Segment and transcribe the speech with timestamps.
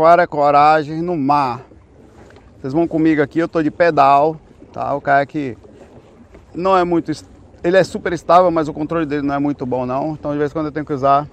[0.00, 1.60] Qual é a coragem no mar?
[2.58, 4.40] Vocês vão comigo aqui, eu tô de pedal,
[4.72, 4.94] tá?
[4.94, 5.58] O caiaque
[6.54, 7.12] não é muito.
[7.62, 10.12] Ele é super estável, mas o controle dele não é muito bom não.
[10.12, 11.28] Então de vez em quando eu tenho que usar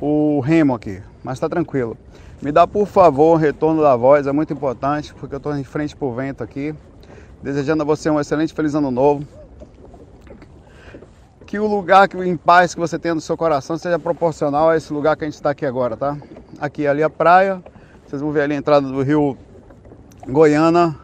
[0.00, 1.96] o remo aqui, mas tá tranquilo.
[2.42, 5.94] Me dá por favor retorno da voz, é muito importante, porque eu tô em frente
[5.94, 6.74] pro vento aqui.
[7.40, 9.24] Desejando a você um excelente feliz ano novo.
[11.52, 14.76] Que o lugar que, em paz que você tenha no seu coração seja proporcional a
[14.78, 16.16] esse lugar que a gente está aqui agora, tá?
[16.58, 17.62] Aqui ali a praia,
[18.06, 19.36] vocês vão ver ali a entrada do rio
[20.26, 20.96] Goiânia.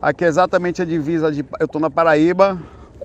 [0.00, 1.44] Aqui é exatamente a divisa de.
[1.60, 2.58] Eu estou na Paraíba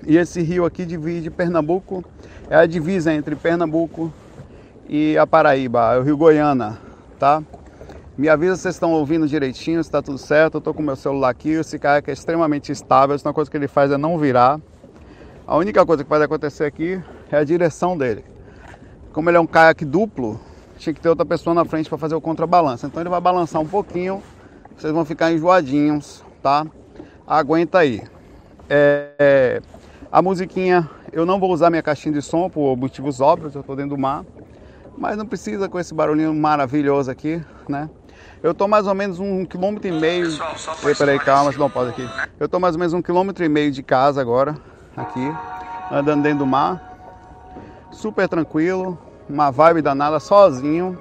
[0.05, 2.05] e esse rio aqui divide Pernambuco.
[2.50, 4.10] É a divisa entre Pernambuco
[4.88, 6.77] e a Paraíba, é o rio Goiânia,
[7.20, 7.44] tá?
[8.18, 10.54] Me avisa se vocês estão ouvindo direitinho, se está tudo certo.
[10.54, 11.49] Eu estou com meu celular aqui.
[11.49, 13.13] Esse caiaque é extremamente estável.
[13.13, 14.58] A única coisa que ele faz é não virar.
[15.48, 17.02] A única coisa que pode acontecer aqui
[17.32, 18.24] é a direção dele.
[19.14, 20.40] Como ele é um caiaque duplo,
[20.78, 22.86] tinha que ter outra pessoa na frente para fazer o contrabalanço.
[22.86, 24.22] Então ele vai balançar um pouquinho
[24.78, 26.64] vocês vão ficar enjoadinhos, tá?
[27.26, 28.04] Aguenta aí.
[28.70, 29.62] É, é,
[30.12, 33.76] a musiquinha, eu não vou usar minha caixinha de som por motivos óbvios, eu tô
[33.76, 34.24] dentro do mar.
[34.96, 37.90] Mas não precisa com esse barulhinho maravilhoso aqui, né?
[38.43, 40.30] Eu tô mais ou menos um quilômetro e meio.
[40.86, 42.08] Ei, peraí, calma, deixa eu dar um pausa aqui.
[42.40, 44.55] Eu tô mais ou menos um quilômetro e meio de casa agora,
[44.98, 45.31] aqui,
[45.91, 46.81] andando dentro do mar.
[47.91, 48.98] Super tranquilo,
[49.29, 50.98] uma vibe danada, sozinho.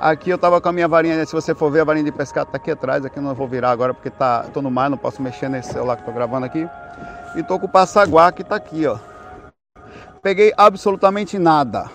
[0.00, 2.44] Aqui eu tava com a minha varinha, se você for ver a varinha de pescar
[2.44, 4.98] tá aqui atrás, aqui eu não vou virar agora porque tá, tô no mar, não
[4.98, 6.68] posso mexer nesse celular que tô gravando aqui.
[7.36, 8.98] E tô com o passaguá que tá aqui, ó.
[10.20, 11.88] Peguei absolutamente nada.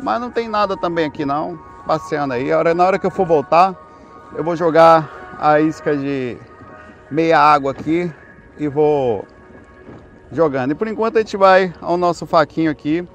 [0.00, 2.50] Mas não tem nada também aqui não, passeando aí.
[2.74, 3.74] Na hora que eu for voltar,
[4.34, 6.36] eu vou jogar a isca de
[7.10, 8.12] meia água aqui
[8.58, 9.24] e vou
[10.30, 10.72] jogando.
[10.72, 13.06] E por enquanto a gente vai ao nosso faquinho aqui,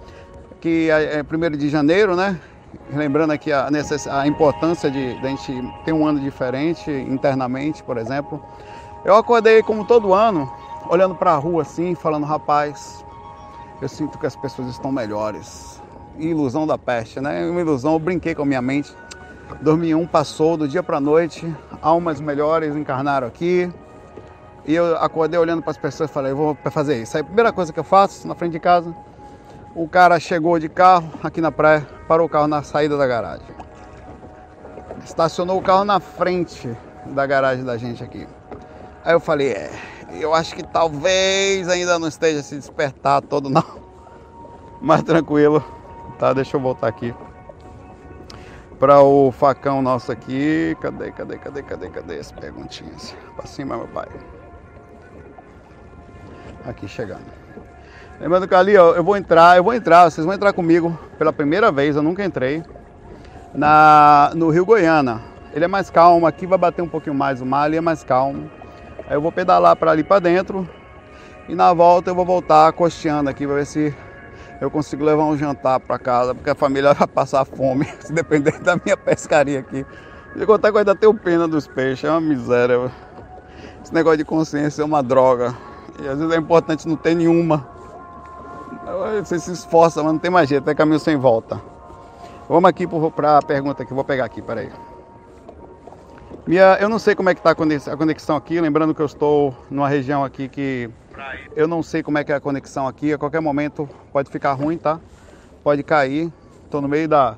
[0.60, 2.40] que é 1 é de janeiro, né?
[2.92, 3.70] lembrando aqui a,
[4.12, 8.44] a importância de, de a gente ter um ano diferente internamente, por exemplo.
[9.04, 10.52] Eu acordei como todo ano,
[10.90, 13.06] olhando para a rua assim, falando, rapaz,
[13.81, 15.81] eu sinto que as pessoas estão melhores.
[16.18, 17.47] Ilusão da peste, né?
[17.47, 18.94] Uma ilusão, eu brinquei com a minha mente.
[19.62, 21.47] 2001 passou do dia para noite,
[21.81, 23.72] almas melhores encarnaram aqui.
[24.67, 27.16] E eu acordei olhando para as pessoas e falei, eu vou fazer isso.
[27.16, 28.94] Aí a primeira coisa que eu faço na frente de casa,
[29.73, 33.47] o cara chegou de carro aqui na praia, parou o carro na saída da garagem.
[35.05, 36.69] Estacionou o carro na frente
[37.05, 38.28] da garagem da gente aqui.
[39.05, 39.72] Aí eu falei, é,
[40.19, 43.63] eu acho que talvez ainda não esteja se despertar todo não.
[44.81, 45.63] Mas tranquilo,
[46.19, 46.34] tá?
[46.34, 47.16] Deixa eu voltar aqui
[48.78, 50.75] para o facão nosso aqui.
[50.81, 53.16] Cadê, cadê, cadê, cadê, cadê as perguntinhas?
[53.35, 54.07] Pra cima, meu pai.
[56.66, 57.25] Aqui chegando.
[58.19, 61.31] Lembrando que ali, ó, eu vou entrar, eu vou entrar, vocês vão entrar comigo pela
[61.31, 62.63] primeira vez, eu nunca entrei,
[63.53, 65.19] na, no Rio Goiânia.
[65.53, 68.03] Ele é mais calmo, aqui vai bater um pouquinho mais o mar, ali é mais
[68.03, 68.50] calmo.
[69.07, 70.67] Aí eu vou pedalar para ali para dentro
[71.47, 73.96] e na volta eu vou voltar costeando aqui para ver se
[74.59, 78.59] eu consigo levar um jantar para casa, porque a família vai passar fome, se depender
[78.59, 79.85] da minha pescaria aqui.
[80.35, 82.91] De contar que eu ainda tenho pena dos peixes, é uma miséria.
[83.84, 85.56] Esse negócio de consciência é uma droga.
[86.00, 87.68] E às vezes é importante não ter nenhuma.
[89.19, 91.62] Você se esforça, mas não tem mais jeito, é caminho sem volta.
[92.47, 94.69] Vamos aqui para a pergunta que eu vou pegar aqui, peraí.
[96.46, 99.53] Minha, eu não sei como é que está a conexão aqui, lembrando que eu estou
[99.69, 100.90] numa região aqui que
[101.56, 104.53] eu não sei como é que é a conexão aqui, a qualquer momento pode ficar
[104.53, 105.00] ruim, tá?
[105.64, 106.31] Pode cair.
[106.64, 107.35] Estou no meio da.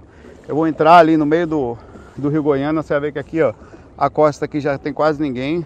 [0.47, 1.78] Eu vou entrar ali no meio do,
[2.18, 3.53] do Rio Goiânia, você vai ver que aqui, ó,
[3.97, 5.66] a costa aqui já tem quase ninguém.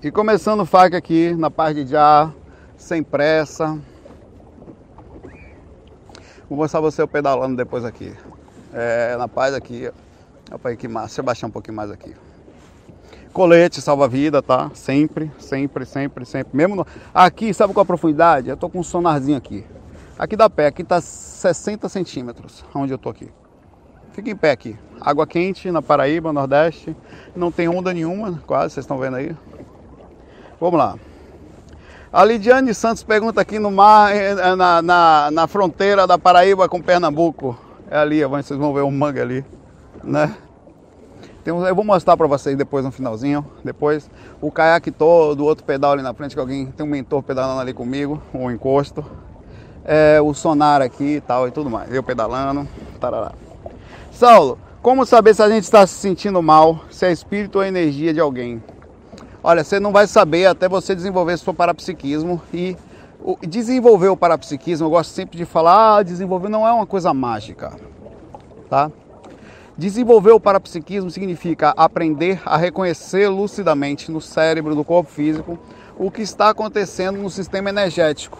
[0.00, 2.32] E começando faca aqui na parte de ar,
[2.76, 3.76] sem pressa.
[6.48, 8.14] Vou mostrar você o pedalando depois aqui.
[8.72, 9.90] É, na paz aqui.
[10.52, 11.06] Opa, que massa.
[11.06, 12.14] Deixa eu baixar um pouquinho mais aqui.
[13.32, 14.70] Colete salva-vida, tá?
[14.72, 16.56] Sempre, sempre, sempre, sempre.
[16.56, 16.86] Mesmo no...
[17.12, 18.48] Aqui, sabe qual a profundidade?
[18.48, 19.66] Eu tô com um sonarzinho aqui.
[20.16, 23.32] Aqui dá pé, aqui tá 60 centímetros, onde eu tô aqui.
[24.12, 24.78] Fica em pé aqui.
[25.00, 26.96] Água quente na Paraíba, Nordeste.
[27.34, 29.36] Não tem onda nenhuma, quase, vocês estão vendo aí.
[30.60, 30.96] Vamos lá.
[32.12, 36.68] A Lidiane Santos pergunta aqui no mar, eh, eh, na, na, na fronteira da Paraíba
[36.68, 37.56] com Pernambuco.
[37.88, 39.44] É ali, vocês vão ver um mangue ali,
[40.02, 40.34] né?
[41.46, 43.46] Eu vou mostrar para vocês depois no finalzinho.
[43.64, 44.10] Depois
[44.40, 47.60] o caiaque todo, o outro pedal ali na frente, que alguém tem um mentor pedalando
[47.60, 49.04] ali comigo, um encosto.
[49.84, 51.92] É, o sonar aqui e tal e tudo mais.
[51.94, 52.68] Eu pedalando,
[53.00, 53.32] tarará.
[54.10, 58.12] Saulo, como saber se a gente está se sentindo mal, se é espírito ou energia
[58.12, 58.62] de alguém?
[59.42, 62.76] Olha, você não vai saber até você desenvolver seu parapsiquismo e
[63.46, 67.72] desenvolver o parapsiquismo, eu gosto sempre de falar, ah, desenvolver não é uma coisa mágica,
[68.68, 68.90] tá?
[69.76, 75.56] Desenvolver o parapsiquismo significa aprender a reconhecer lucidamente no cérebro, do corpo físico,
[75.96, 78.38] o que está acontecendo no sistema energético,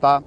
[0.00, 0.22] tá?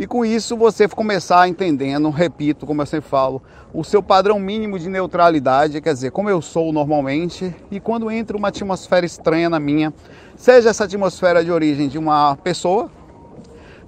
[0.00, 4.78] E com isso você começar entendendo, repito, como eu sempre falo, o seu padrão mínimo
[4.78, 9.60] de neutralidade, quer dizer, como eu sou normalmente, e quando entra uma atmosfera estranha na
[9.60, 9.92] minha,
[10.36, 12.90] seja essa atmosfera de origem de uma pessoa,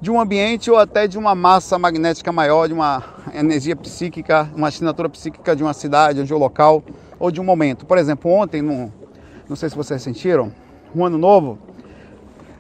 [0.03, 4.69] de um ambiente ou até de uma massa magnética maior, de uma energia psíquica, uma
[4.69, 6.82] assinatura psíquica de uma cidade, de um local
[7.19, 7.87] ou de um momento.
[7.87, 8.93] Por exemplo, ontem, no,
[9.49, 10.53] não sei se vocês sentiram,
[10.94, 11.58] um ano novo,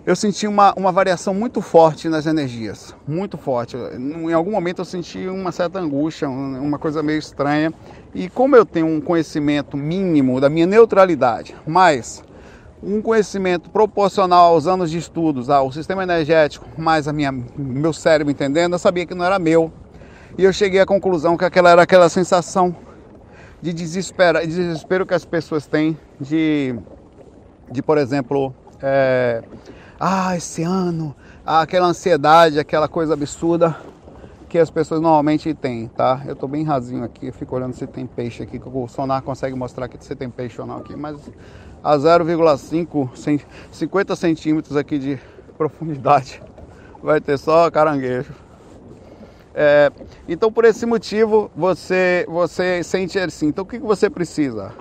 [0.04, 3.76] eu senti uma, uma variação muito forte nas energias, muito forte.
[3.76, 7.72] Em algum momento eu senti uma certa angústia, uma coisa meio estranha.
[8.12, 12.24] E como eu tenho um conhecimento mínimo da minha neutralidade, mas
[12.82, 18.32] um conhecimento proporcional aos anos de estudos, ao sistema energético, mais a minha meu cérebro
[18.32, 19.72] entendendo, eu sabia que não era meu.
[20.36, 22.74] E eu cheguei à conclusão que aquela era aquela sensação
[23.60, 26.74] de desespero, de desespero que as pessoas têm de,
[27.70, 28.52] de por exemplo,
[28.82, 29.44] é,
[30.04, 31.14] ah, esse ano,
[31.46, 33.76] ah, aquela ansiedade, aquela coisa absurda
[34.48, 36.22] que as pessoas normalmente têm, tá?
[36.26, 39.22] Eu tô bem rasinho aqui, eu fico olhando se tem peixe aqui, que o sonar
[39.22, 41.16] consegue mostrar aqui se tem peixe ou não aqui, mas
[41.84, 43.40] a 0,5,
[43.70, 45.20] 50 centímetros aqui de
[45.56, 46.42] profundidade.
[47.00, 48.32] Vai ter só caranguejo.
[49.54, 49.92] É,
[50.28, 53.46] então, por esse motivo, você, você sente assim.
[53.46, 54.72] Então, o que você precisa?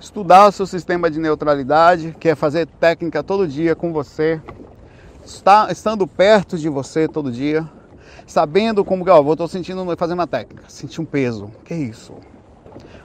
[0.00, 4.40] Estudar o seu sistema de neutralidade, que é fazer técnica todo dia com você,
[5.24, 7.68] está, estando perto de você todo dia,
[8.26, 11.50] sabendo como que, ó, vou tô sentindo, fazendo uma técnica, senti um peso.
[11.64, 12.14] Que isso?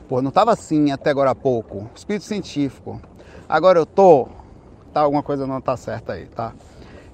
[0.07, 1.89] Pô, não estava assim até agora há pouco.
[1.95, 2.99] Espírito científico.
[3.47, 4.27] Agora eu tô,
[4.93, 6.53] tá alguma coisa não tá certa aí, tá?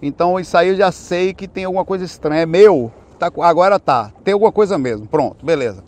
[0.02, 3.80] Então isso aí eu já sei que tem alguma coisa estranha, é meu, tá, agora
[3.80, 5.84] tá, tem alguma coisa mesmo, pronto, beleza.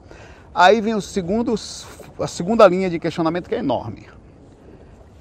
[0.53, 1.53] Aí vem o segundo,
[2.19, 4.07] a segunda linha de questionamento que é enorme.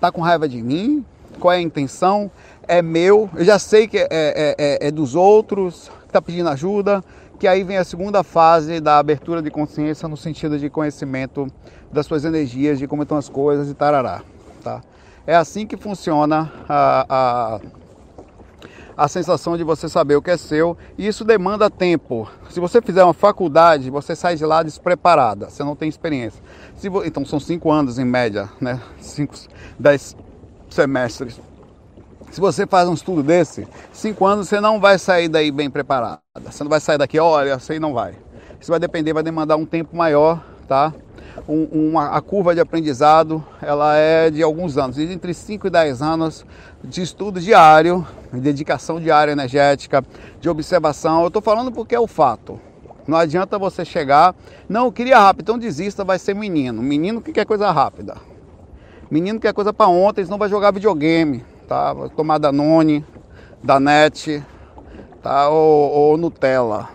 [0.01, 1.05] Tá com raiva de mim?
[1.39, 2.31] Qual é a intenção?
[2.69, 3.31] É meu?
[3.35, 7.03] Eu já sei que é, é, é, é dos outros, que tá pedindo ajuda,
[7.39, 11.47] que aí vem a segunda fase da abertura de consciência no sentido de conhecimento
[11.93, 14.23] das suas energias, de como estão as coisas e tarará,
[14.65, 14.83] tá?
[15.27, 17.61] É assim que funciona a, a,
[18.97, 22.29] a sensação de você saber o que é seu e isso demanda tempo.
[22.49, 26.43] Se você fizer uma faculdade, você sai de lá despreparada, você não tem experiência.
[26.77, 28.81] Se, então são cinco anos em média, né?
[29.01, 29.35] Cinco,
[29.79, 30.17] dez
[30.71, 31.41] semestres.
[32.31, 36.21] Se você faz um estudo desse, cinco anos você não vai sair daí bem preparada.
[36.45, 38.15] Você não vai sair daqui, olha, sei não vai.
[38.61, 40.93] Isso vai depender, vai demandar um tempo maior, tá?
[41.49, 46.03] um, uma, a curva de aprendizado ela é de alguns anos, entre 5 e 10
[46.03, 46.47] anos
[46.83, 50.05] de estudo diário, dedicação diária energética,
[50.41, 51.23] de observação.
[51.23, 52.61] Eu estou falando porque é o fato.
[53.07, 54.35] Não adianta você chegar,
[54.69, 56.83] não, queria rápido, então desista, vai ser menino.
[56.83, 58.17] Menino que quer coisa rápida.
[59.09, 61.95] Menino quer coisa para ontem, senão vai jogar videogame, tá?
[62.17, 63.05] Tomar Danone,
[63.63, 64.43] Danete,
[65.23, 65.49] tá?
[65.49, 66.89] Ou, ou Nutella.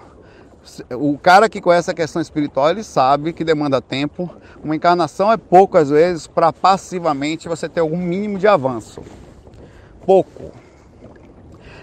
[0.91, 4.29] O cara que conhece a questão espiritual, ele sabe que demanda tempo.
[4.63, 9.01] Uma encarnação é pouco às vezes para passivamente você ter algum mínimo de avanço.
[10.06, 10.51] Pouco.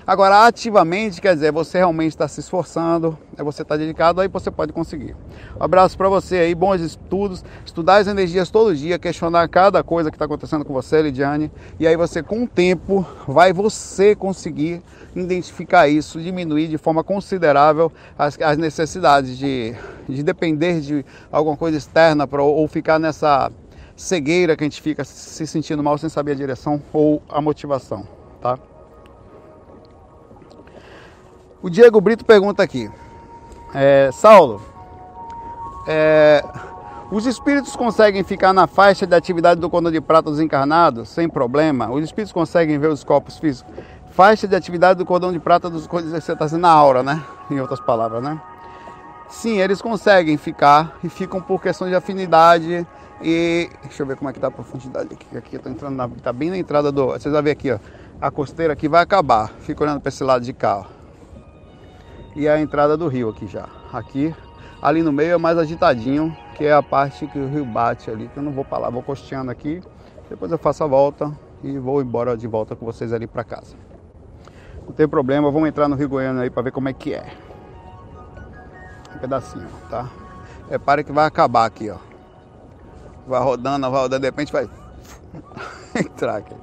[0.08, 4.50] Agora, ativamente quer dizer, você realmente está se esforçando, é você está dedicado, aí você
[4.50, 5.14] pode conseguir.
[5.60, 10.10] Um abraço para você aí, bons estudos, estudar as energias todo dia, questionar cada coisa
[10.10, 14.80] que está acontecendo com você, Lidiane, e aí você, com o tempo, vai você conseguir
[15.14, 19.74] identificar isso, diminuir de forma considerável as, as necessidades de,
[20.08, 23.52] de depender de alguma coisa externa pra, ou ficar nessa
[23.94, 28.08] cegueira que a gente fica se sentindo mal sem saber a direção ou a motivação,
[28.40, 28.58] tá?
[31.60, 32.88] O Diego Brito pergunta aqui,
[33.74, 34.62] é, Saulo,
[35.88, 36.44] é,
[37.10, 41.28] os espíritos conseguem ficar na faixa de atividade do cordão de prata dos encarnados sem
[41.28, 41.90] problema?
[41.90, 43.74] Os espíritos conseguem ver os corpos físicos?
[44.12, 47.24] Faixa de atividade do cordão de prata dos você está dizendo na aura, né?
[47.50, 48.40] Em outras palavras, né?
[49.28, 52.86] Sim, eles conseguem ficar e ficam por questão de afinidade
[53.20, 55.36] e deixa eu ver como é que tá a profundidade aqui.
[55.36, 57.78] Aqui eu tô entrando na, tá bem na entrada do, vocês vão ver aqui, ó,
[58.20, 59.50] a costeira aqui vai acabar.
[59.58, 60.97] Fica olhando para esse lado de cá, ó
[62.38, 63.68] e a entrada do rio aqui já.
[63.92, 64.32] Aqui,
[64.80, 68.28] ali no meio é mais agitadinho, que é a parte que o rio bate ali,
[68.28, 69.82] que eu não vou para lá, vou costeando aqui,
[70.30, 73.74] depois eu faço a volta e vou embora de volta com vocês ali para casa.
[74.86, 77.26] Não tem problema, vamos entrar no Rio Goiano aí para ver como é que é.
[79.16, 80.08] Um pedacinho, tá?
[80.70, 81.96] Repare que vai acabar aqui, ó.
[83.26, 84.70] Vai rodando, vai rodando, de repente vai
[85.98, 86.54] entrar aqui.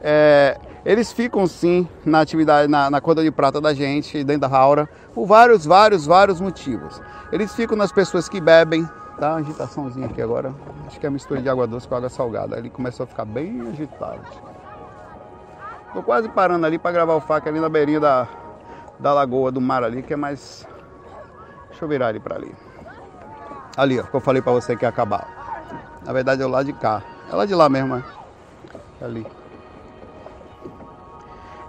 [0.00, 4.56] É, Eles ficam sim na atividade, na, na corda de prata da gente, dentro da
[4.56, 7.00] aura, por vários, vários, vários motivos.
[7.32, 8.86] Eles ficam nas pessoas que bebem,
[9.18, 9.30] tá?
[9.30, 10.54] Uma agitaçãozinha aqui agora.
[10.86, 12.58] Acho que é a mistura de água doce com água salgada.
[12.58, 14.20] Ele começou a ficar bem agitado.
[15.94, 18.28] Tô quase parando ali para gravar o faca ali na beirinha da,
[18.98, 20.66] da lagoa do mar ali, que é mais.
[21.70, 22.54] Deixa eu virar ali para ali.
[23.76, 25.26] Ali, ó, que eu falei para você que ia acabar.
[26.04, 27.02] Na verdade é o lado de cá.
[27.32, 28.02] É lá de lá mesmo, é.
[29.02, 29.26] Ali.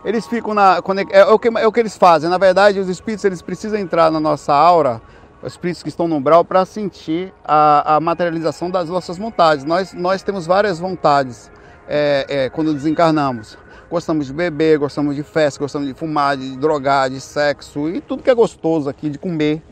[0.06, 0.80] Eles ficam na.
[1.10, 2.30] É, é o, que, é o que eles fazem.
[2.30, 5.02] Na verdade, os espíritos eles precisam entrar na nossa aura,
[5.42, 9.66] os espíritos que estão no umbral, para sentir a, a, materialização das nossas vontades.
[9.66, 11.52] Nós, nós temos várias vontades
[11.88, 13.58] é, é, quando desencarnamos.
[13.90, 18.22] Gostamos de beber, gostamos de festa, gostamos de fumar, de drogar, de sexo e tudo
[18.22, 19.64] que é gostoso aqui, de comer.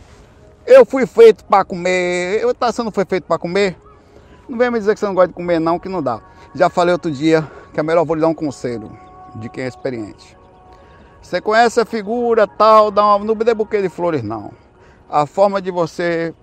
[0.66, 2.42] Eu fui feito para comer.
[2.42, 3.78] Eu tá sendo foi feito para comer?
[4.50, 6.22] Não venha me dizer que você não gosta de comer não, que não dá.
[6.56, 9.68] Já falei outro dia que é melhor vou lhe dar um conselho de quem é
[9.68, 10.38] experiente.
[11.22, 14.52] Você conhece a figura tal, dá uma, não dê buquê de flores não.
[15.10, 16.34] A forma de você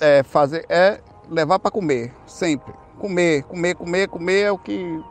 [0.00, 2.72] é, fazer é levar para comer, sempre.
[2.98, 5.02] Comer, comer, comer, comer é o que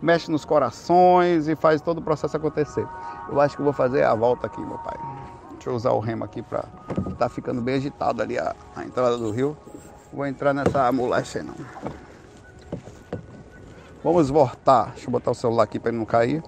[0.00, 2.86] mexe nos corações e faz todo o processo acontecer.
[3.28, 4.96] Eu acho que vou fazer a volta aqui, meu pai.
[5.52, 6.64] Deixa eu usar o remo aqui para
[7.18, 9.56] tá ficando bem agitado ali a, a entrada do rio.
[10.12, 11.54] Vou entrar nessa moléstia não.
[14.04, 14.92] Vamos voltar.
[14.92, 16.42] Deixa eu botar o celular aqui para ele não cair.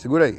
[0.00, 0.38] Segura aí.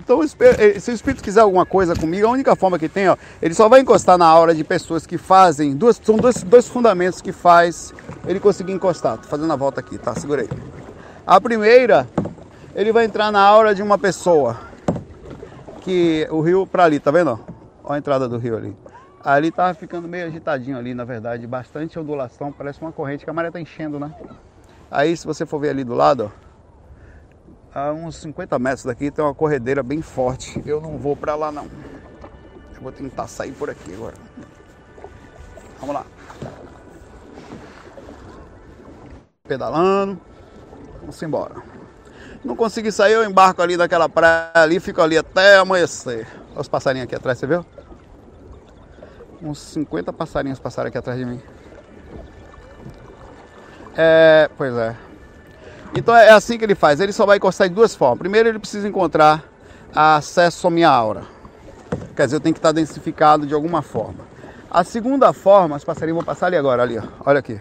[0.00, 3.16] Então, eh, se o espírito quiser alguma coisa comigo, a única forma que tem, ó,
[3.42, 7.20] ele só vai encostar na aura de pessoas que fazem, duas, são dois, dois fundamentos
[7.20, 7.92] que faz
[8.26, 9.18] ele conseguir encostar.
[9.18, 10.14] Tô fazendo a volta aqui, tá?
[10.14, 10.48] Segura aí.
[11.26, 12.08] A primeira,
[12.74, 14.58] ele vai entrar na aura de uma pessoa
[15.82, 17.38] que o rio para ali, tá vendo?
[17.84, 18.74] Ó a entrada do rio ali.
[19.22, 23.34] Ali tava ficando meio agitadinho ali, na verdade, bastante ondulação, parece uma corrente que a
[23.34, 24.10] maré tá enchendo, né?
[24.90, 26.47] Aí, se você for ver ali do lado, ó,
[27.74, 30.62] a uns 50 metros daqui tem uma corredeira bem forte.
[30.66, 31.66] Eu não vou para lá não.
[32.74, 34.14] Eu vou tentar sair por aqui agora.
[35.80, 36.06] Vamos lá.
[39.46, 40.20] Pedalando.
[41.00, 41.56] Vamos embora.
[42.44, 46.26] Não consegui sair, eu embarco ali daquela praia ali, fico ali até amanhecer.
[46.52, 47.64] Olha os passarinhos aqui atrás, você viu?
[49.42, 51.40] Uns 50 passarinhos passaram aqui atrás de mim.
[53.96, 55.07] É, pois é.
[55.94, 57.00] Então é assim que ele faz.
[57.00, 58.18] Ele só vai encostar de duas formas.
[58.18, 59.44] Primeiro, ele precisa encontrar
[59.94, 61.22] acesso à minha aura.
[62.14, 64.26] Quer dizer, eu tenho que estar densificado de alguma forma.
[64.70, 67.02] A segunda forma, os passarinhos vão passar ali agora, ali, ó.
[67.24, 67.58] olha aqui.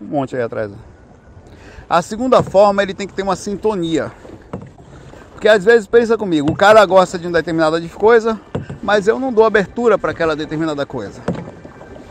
[0.00, 0.72] Um monte aí atrás.
[1.88, 4.10] A segunda forma, ele tem que ter uma sintonia.
[5.32, 8.40] Porque às vezes, pensa comigo, o cara gosta de uma determinada coisa,
[8.82, 11.20] mas eu não dou abertura para aquela determinada coisa.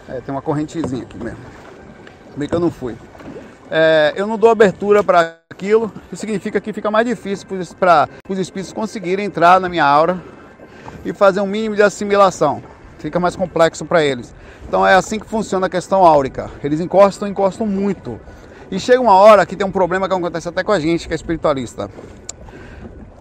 [0.08, 1.40] É, tem uma correntezinha aqui mesmo.
[2.38, 2.96] Bem que eu não fui
[3.70, 7.48] é, eu não dou abertura para aquilo, isso significa que fica mais difícil
[7.80, 10.22] para os espíritos conseguirem entrar na minha aura
[11.04, 12.62] e fazer um mínimo de assimilação.
[13.00, 14.34] Fica mais complexo para eles.
[14.68, 16.50] Então é assim que funciona a questão áurica.
[16.64, 18.20] Eles encostam, encostam muito.
[18.72, 21.14] E chega uma hora que tem um problema que acontece até com a gente, que
[21.14, 21.90] é espiritualista.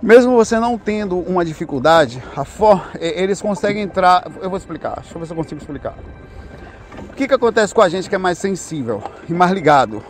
[0.03, 2.83] Mesmo você não tendo uma dificuldade, for...
[2.99, 4.27] eles conseguem entrar.
[4.41, 5.95] Eu vou explicar, deixa eu ver se eu consigo explicar.
[7.11, 10.03] O que, que acontece com a gente que é mais sensível e mais ligado?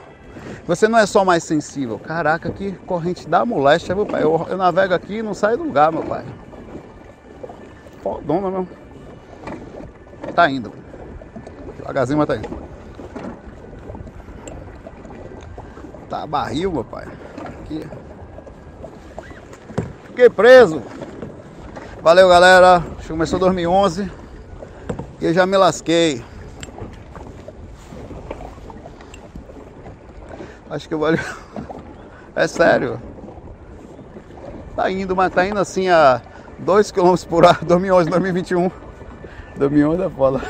[0.66, 1.98] Você não é só mais sensível.
[1.98, 4.22] Caraca, que corrente da moléstia, meu pai.
[4.22, 6.24] Eu, eu navego aqui e não saio do lugar, meu pai.
[8.02, 8.68] Fodona, meu.
[10.34, 10.72] Tá indo.
[11.76, 12.64] Devagarzinho, mas tá indo.
[16.08, 17.06] Tá barril, meu pai.
[17.60, 17.86] Aqui.
[20.06, 20.82] Fiquei preso.
[22.02, 22.82] Valeu, galera.
[23.06, 24.10] Começou 2011
[25.20, 26.24] e eu já me lasquei.
[30.74, 31.08] Acho que eu vou.
[32.36, 33.00] É sério.
[34.74, 36.20] Tá indo, mas tá indo assim a
[36.58, 38.72] 2 km por hora, 2011, 2021.
[39.56, 40.40] 2011 é foda.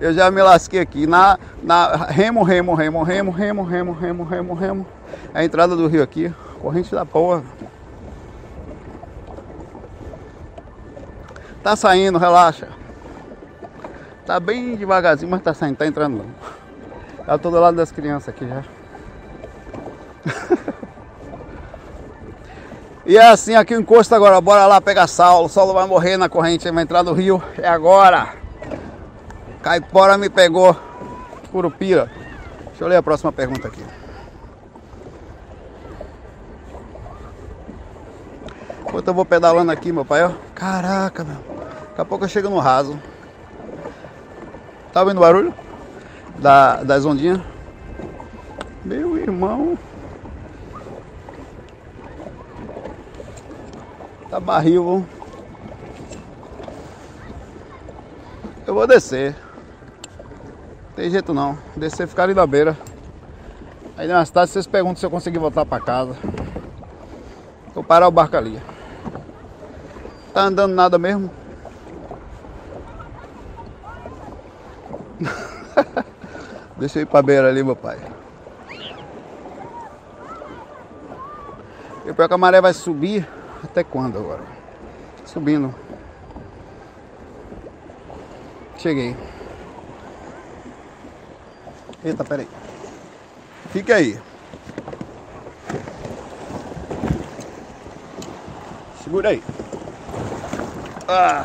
[0.00, 4.54] Eu já me lasquei aqui na, na remo, remo, remo, remo, remo, remo, remo, remo,
[4.54, 4.86] remo.
[5.32, 7.44] É a entrada do rio aqui, corrente da porra.
[11.62, 12.70] Tá saindo, relaxa.
[14.26, 16.24] Tá bem devagarzinho, mas tá saindo, tá entrando.
[17.24, 18.64] Tá todo lado das crianças aqui já.
[23.08, 24.38] E é assim aqui o encosto agora.
[24.38, 25.48] Bora lá pegar Saulo.
[25.48, 27.42] Saulo vai morrer na corrente, vai entrar no rio.
[27.56, 28.34] É agora.
[29.62, 30.76] Caipora me pegou.
[31.50, 32.10] Curupira.
[32.66, 33.82] Deixa eu ler a próxima pergunta aqui.
[38.82, 40.32] Enquanto eu vou pedalando aqui, meu pai, ó.
[40.54, 41.36] Caraca, meu.
[41.88, 43.00] Daqui a pouco eu chego no raso.
[44.92, 45.54] Tá ouvindo o barulho?
[46.38, 47.40] Da, das ondinhas?
[48.84, 49.78] Meu irmão.
[54.30, 55.06] Tá barril.
[58.66, 59.34] Eu vou descer.
[60.94, 61.56] Tem jeito não.
[61.74, 62.76] Descer ficar ali na beira.
[63.96, 66.14] Aí na cidade vocês perguntam se eu conseguir voltar para casa.
[67.74, 68.60] Vou parar o barco ali.
[70.34, 71.30] Tá andando nada mesmo?
[76.76, 77.98] Deixa eu ir pra beira ali, meu pai.
[82.04, 83.26] E pior que a maré vai subir
[83.62, 84.42] até quando agora?
[85.24, 85.74] Subindo.
[88.76, 89.16] Cheguei.
[92.04, 92.48] Eita, peraí.
[93.70, 94.20] Fica aí.
[99.02, 99.42] Segura aí.
[101.08, 101.44] Ah.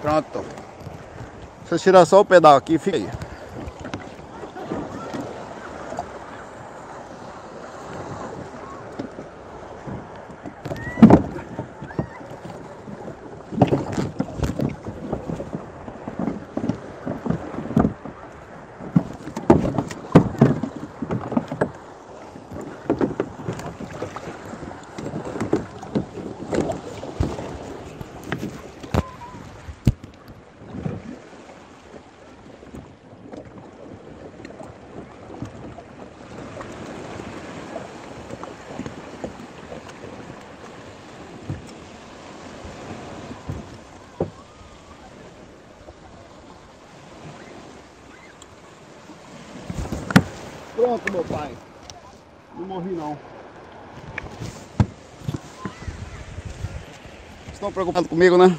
[0.00, 0.44] Pronto.
[1.60, 3.08] Deixa eu tirar só o pedal aqui, fica aí.
[50.80, 51.54] Pronto, meu pai.
[52.54, 53.16] Não morri não.
[57.70, 58.56] Estão preocupados comigo, né?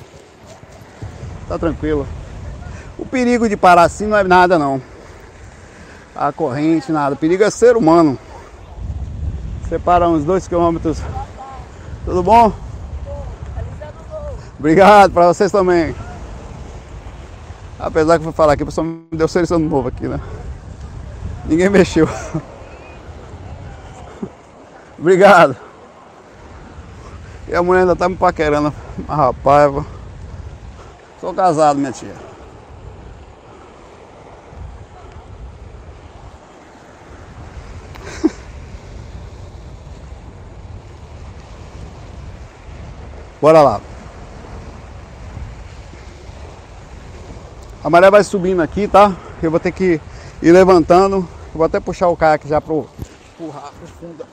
[1.46, 2.08] Tá tranquilo.
[2.98, 4.82] O perigo de parar assim não é nada não.
[6.16, 7.16] A corrente, nada.
[7.16, 8.18] O perigo é ser humano.
[9.68, 11.00] Separa uns dois quilômetros.
[12.06, 12.54] Tudo bom?
[14.58, 15.94] Obrigado para vocês também.
[17.78, 20.22] Apesar que eu vou falar aqui, o pessoal me deu serviço novo aqui, né?
[21.46, 22.08] Ninguém mexeu.
[24.98, 25.71] Obrigado.
[27.62, 28.74] A mulher ainda tá me paquerando.
[29.08, 29.86] Rapaz,
[31.20, 32.16] sou casado, minha tia.
[43.40, 43.80] Bora lá.
[47.84, 49.16] A maré vai subindo aqui, tá?
[49.44, 50.02] Eu vou ter que
[50.42, 52.88] ir levantando Vou até puxar o caiaque já pro,
[53.38, 53.52] pro,
[54.00, 54.26] fundo.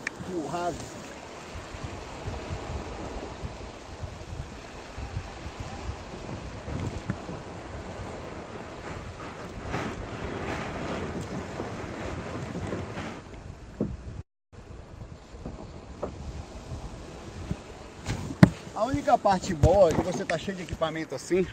[19.23, 21.47] Parte boa de você tá cheio de equipamento assim,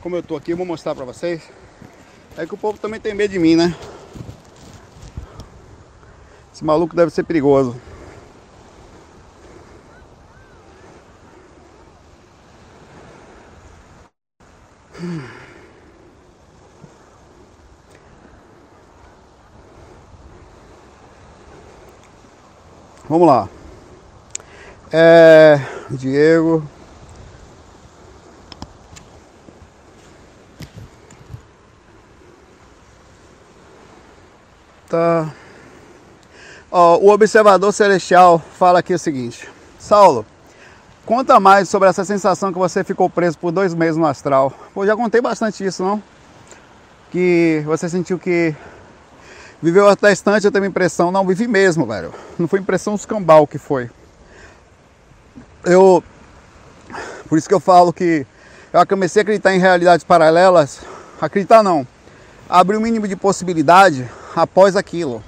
[0.00, 1.42] como eu tô aqui, eu vou mostrar pra vocês,
[2.36, 3.74] é que o povo também tem medo de mim, né?
[6.54, 7.74] Esse maluco deve ser perigoso.
[23.08, 23.48] Vamos lá.
[24.92, 25.58] É,
[25.90, 26.77] Diego.
[34.88, 35.30] Tá.
[36.70, 39.46] Ó, o observador celestial fala aqui o seguinte:
[39.78, 40.24] Saulo,
[41.04, 44.52] conta mais sobre essa sensação que você ficou preso por dois meses no astral.
[44.74, 46.02] Eu já contei bastante isso, não?
[47.10, 48.54] Que você sentiu que
[49.60, 51.12] viveu até instante, eu tenho impressão.
[51.12, 52.14] Não, vivi mesmo, velho.
[52.38, 53.90] Não foi impressão escambau que foi.
[55.64, 56.02] Eu.
[57.28, 58.26] Por isso que eu falo que
[58.72, 60.80] eu comecei a acreditar em realidades paralelas.
[61.20, 61.86] Acreditar não.
[62.48, 65.22] Abrir o mínimo de possibilidade após aquilo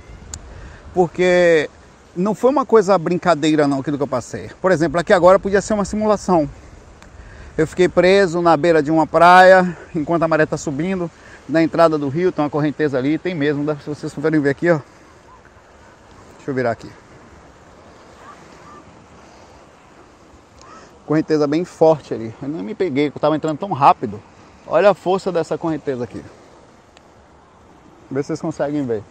[0.93, 1.69] porque
[2.17, 4.51] não foi uma coisa brincadeira não aquilo que eu passei.
[4.61, 6.49] Por exemplo, aqui agora podia ser uma simulação.
[7.57, 11.11] Eu fiquei preso na beira de uma praia, enquanto a maré está subindo,
[11.49, 14.71] na entrada do rio, tem uma correnteza ali, tem mesmo, se vocês puderem ver aqui,
[14.71, 14.81] ó.
[16.37, 16.91] Deixa eu virar aqui.
[21.05, 22.33] Correnteza bem forte ali.
[22.41, 24.23] Eu não me peguei, eu estava entrando tão rápido.
[24.67, 26.23] Olha a força dessa correnteza aqui.
[28.11, 29.03] Vê se vocês conseguem ver.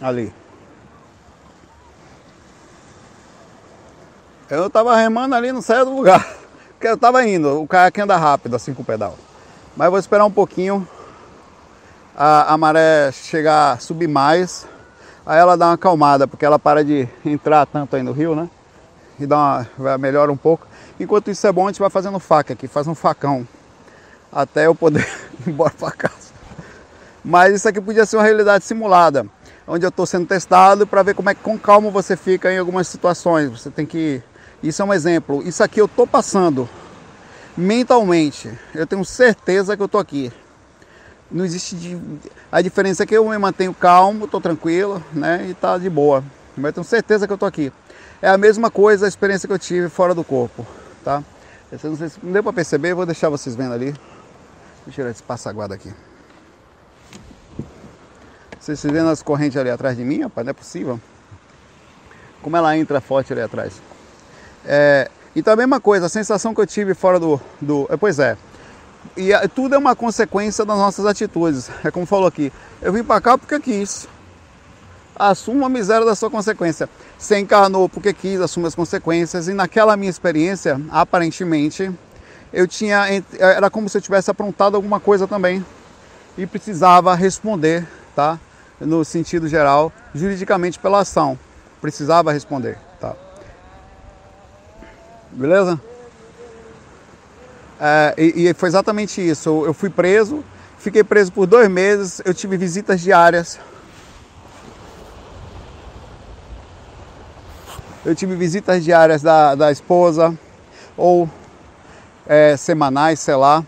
[0.00, 0.32] Ali.
[4.48, 6.26] Eu tava remando ali, não saia do lugar.
[6.72, 9.16] Porque eu tava indo, o caiaque anda rápido assim com o pedal.
[9.76, 10.88] Mas vou esperar um pouquinho
[12.16, 14.66] a, a maré chegar, subir mais,
[15.26, 18.48] aí ela dá uma acalmada, porque ela para de entrar tanto aí no rio, né?
[19.18, 20.66] E dá uma, melhora um pouco.
[20.98, 23.46] Enquanto isso é bom, a gente vai fazendo faca aqui, faz um facão.
[24.32, 25.06] Até eu poder
[25.46, 26.30] ir embora para casa.
[27.24, 29.26] Mas isso aqui podia ser uma realidade simulada,
[29.66, 32.58] onde eu estou sendo testado para ver como é que com calma você fica em
[32.58, 33.50] algumas situações.
[33.50, 34.22] Você tem que.
[34.62, 35.42] Isso é um exemplo.
[35.46, 36.68] Isso aqui eu estou passando
[37.56, 38.50] mentalmente.
[38.74, 40.32] Eu tenho certeza que eu estou aqui.
[41.30, 41.98] Não existe.
[42.50, 45.46] A diferença é que eu me mantenho calmo, estou tranquilo, né?
[45.48, 46.24] E tá de boa.
[46.56, 47.72] Mas eu tenho certeza que eu estou aqui.
[48.20, 50.66] É a mesma coisa a experiência que eu tive fora do corpo,
[51.04, 51.22] tá?
[51.70, 53.94] Não, sei se não deu para perceber, vou deixar vocês vendo ali.
[54.86, 55.92] Eu tirar esse passaguarda aqui.
[58.58, 60.44] Vocês vendo as correntes ali atrás de mim, rapaz?
[60.44, 61.00] Não é possível.
[62.42, 63.80] Como ela entra forte ali atrás.
[64.64, 67.40] É, então a mesma coisa, a sensação que eu tive fora do.
[67.60, 68.36] do é, pois é.
[69.16, 71.70] E tudo é uma consequência das nossas atitudes.
[71.84, 72.52] É como falou aqui.
[72.82, 74.06] Eu vim para cá porque quis.
[75.16, 76.88] Assuma a miséria da sua consequência.
[77.18, 79.48] Você encarnou porque quis, assuma as consequências.
[79.48, 81.90] E naquela minha experiência, aparentemente,
[82.52, 83.06] eu tinha.
[83.38, 85.64] Era como se eu tivesse aprontado alguma coisa também.
[86.38, 88.38] E precisava responder, tá?
[88.80, 91.38] no sentido geral, juridicamente pela ação.
[91.80, 93.14] Precisava responder, tá?
[95.30, 95.80] Beleza?
[97.80, 99.64] É, e, e, foi exatamente isso.
[99.64, 100.44] Eu fui preso,
[100.78, 103.58] fiquei preso por dois meses, eu tive visitas diárias.
[108.04, 110.36] Eu tive visitas diárias da, da esposa,
[110.96, 111.28] ou
[112.30, 113.64] é, semanais, sei lá.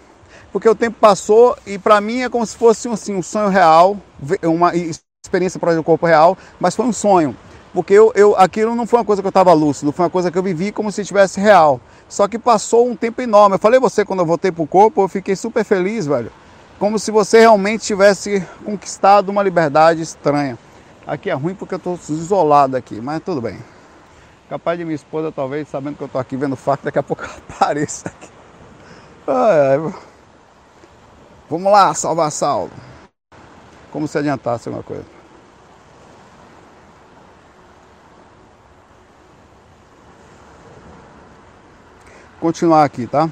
[0.52, 3.96] Porque o tempo passou e para mim é como se fosse assim, um sonho real,
[4.44, 7.36] uma experiência para o corpo real, mas foi um sonho.
[7.74, 10.30] Porque eu, eu, aquilo não foi uma coisa que eu estava lúcido, foi uma coisa
[10.30, 11.80] que eu vivi como se estivesse real.
[12.08, 13.56] Só que passou um tempo enorme.
[13.56, 16.30] Eu falei você quando eu voltei pro corpo, eu fiquei super feliz, velho.
[16.78, 20.58] Como se você realmente tivesse conquistado uma liberdade estranha.
[21.06, 23.58] Aqui é ruim porque eu estou isolado aqui, mas tudo bem.
[24.50, 27.24] Capaz de minha esposa, talvez, sabendo que eu estou aqui vendo fato, daqui a pouco
[27.48, 28.41] apareça aqui.
[31.48, 32.72] Vamos lá, salvar Saulo.
[33.90, 35.04] Como se adiantasse alguma coisa.
[42.40, 43.30] Continuar aqui, tá?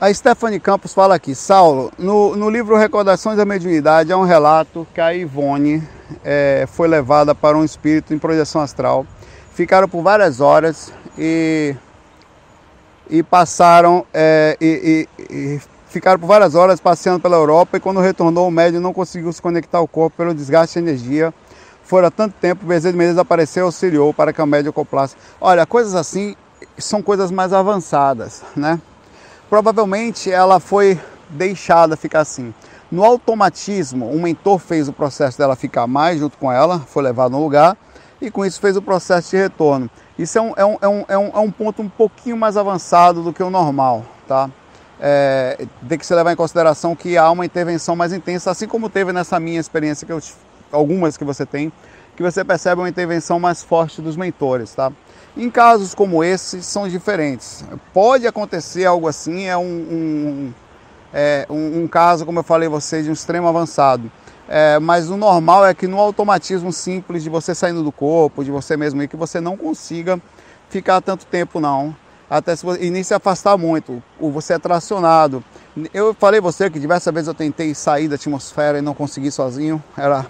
[0.00, 4.86] A Stephanie Campos fala aqui, Saulo, no, no livro Recordações da Mediunidade há um relato
[4.94, 5.82] que a Ivone
[6.24, 9.04] é, foi levada para um espírito em projeção astral.
[9.52, 11.74] Ficaram por várias horas e,
[13.10, 17.98] e passaram é, e, e, e, ficaram por várias horas passeando pela Europa e quando
[17.98, 21.34] retornou o médium não conseguiu se conectar ao corpo pelo desgaste de energia.
[21.82, 25.16] Fora tanto tempo, Bezerra de Menezes apareceu e auxiliou para que a médium acoplasse.
[25.40, 26.36] Olha, coisas assim
[26.78, 28.80] são coisas mais avançadas, né?
[29.48, 32.52] Provavelmente ela foi deixada ficar assim.
[32.90, 37.32] No automatismo, o mentor fez o processo dela ficar mais junto com ela, foi levado
[37.32, 37.76] no lugar
[38.20, 39.90] e com isso fez o processo de retorno.
[40.18, 43.22] Isso é um, é um, é um, é um, é ponto um pouquinho mais avançado
[43.22, 44.50] do que o normal, tá?
[45.00, 48.88] É, tem que se levar em consideração que há uma intervenção mais intensa, assim como
[48.90, 50.20] teve nessa minha experiência, que eu,
[50.72, 51.72] algumas que você tem,
[52.16, 54.90] que você percebe uma intervenção mais forte dos mentores, tá?
[55.36, 57.64] Em casos como esse, são diferentes.
[57.92, 60.54] Pode acontecer algo assim, é um, um
[61.12, 64.10] é, um, um, caso, como eu falei a vocês, de um extremo avançado.
[64.48, 68.50] É, mas o normal é que no automatismo simples de você saindo do corpo, de
[68.50, 70.20] você mesmo, que você não consiga
[70.68, 71.94] ficar tanto tempo não.
[72.30, 75.42] Até se você, e nem se afastar muito, ou você é tracionado.
[75.94, 79.82] Eu falei você que diversas vezes eu tentei sair da atmosfera e não consegui sozinho.
[79.96, 80.26] Era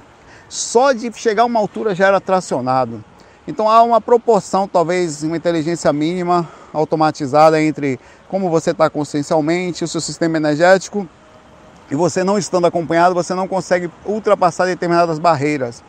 [0.49, 3.03] só de chegar a uma altura já era tracionado.
[3.49, 9.89] Então há uma proporção, talvez uma inteligência mínima automatizada entre como você está consciencialmente, o
[9.89, 11.09] seu sistema energético,
[11.91, 15.83] e você não estando acompanhado, você não consegue ultrapassar determinadas barreiras.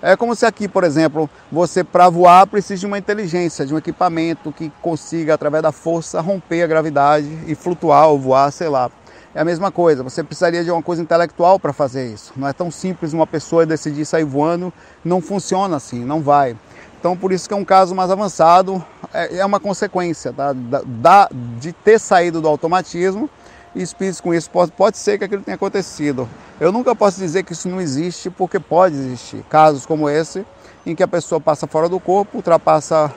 [0.00, 3.78] É como se aqui, por exemplo, você para voar precisa de uma inteligência, de um
[3.78, 8.88] equipamento que consiga, através da força, romper a gravidade e flutuar ou voar, sei lá.
[9.34, 12.32] É a mesma coisa, você precisaria de uma coisa intelectual para fazer isso.
[12.36, 14.72] Não é tão simples uma pessoa decidir sair voando,
[15.04, 16.56] não funciona assim, não vai.
[17.00, 20.52] Então por isso que é um caso mais avançado, é, é uma consequência tá?
[20.52, 23.28] da, da, de ter saído do automatismo
[23.74, 26.28] e espíritos com isso pode, pode ser que aquilo tenha acontecido.
[26.60, 30.44] Eu nunca posso dizer que isso não existe, porque pode existir casos como esse,
[30.84, 33.10] em que a pessoa passa fora do corpo, ultrapassa.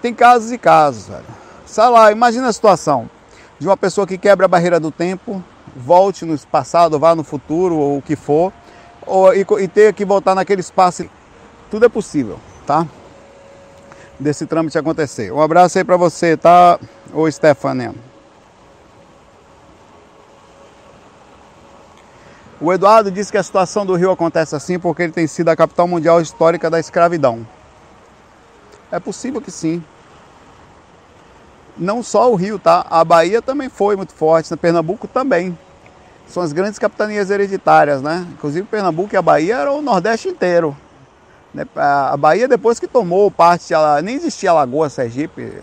[0.00, 1.24] Tem casos e casos, velho.
[1.64, 3.08] Sei lá, imagina a situação
[3.58, 5.42] de uma pessoa que quebra a barreira do tempo,
[5.76, 8.52] volte no passado, vá no futuro, ou o que for,
[9.06, 11.04] ou, e, e ter que voltar naquele espaço.
[11.70, 12.40] Tudo é possível.
[12.66, 12.86] tá?
[14.22, 15.32] Desse trâmite acontecer.
[15.32, 16.78] Um abraço aí para você, tá?
[17.12, 17.92] Ô Stefania.
[22.60, 25.56] O Eduardo disse que a situação do Rio acontece assim porque ele tem sido a
[25.56, 27.44] capital mundial histórica da escravidão.
[28.92, 29.82] É possível que sim.
[31.76, 32.86] Não só o Rio, tá?
[32.88, 35.58] A Bahia também foi muito forte, na Pernambuco também.
[36.28, 38.24] São as grandes capitanias hereditárias, né?
[38.30, 40.76] Inclusive Pernambuco e a Bahia era o Nordeste inteiro.
[41.54, 41.66] Né?
[41.76, 45.60] A Bahia depois que tomou parte, ela, nem existia Lagoa, Sergipe,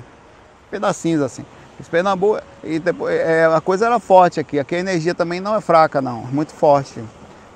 [0.69, 1.45] pedacinhos assim.
[1.89, 4.60] Pernambuco, e depois, é, a coisa era forte aqui.
[4.60, 7.02] Aqui a energia também não é fraca, não, é muito forte.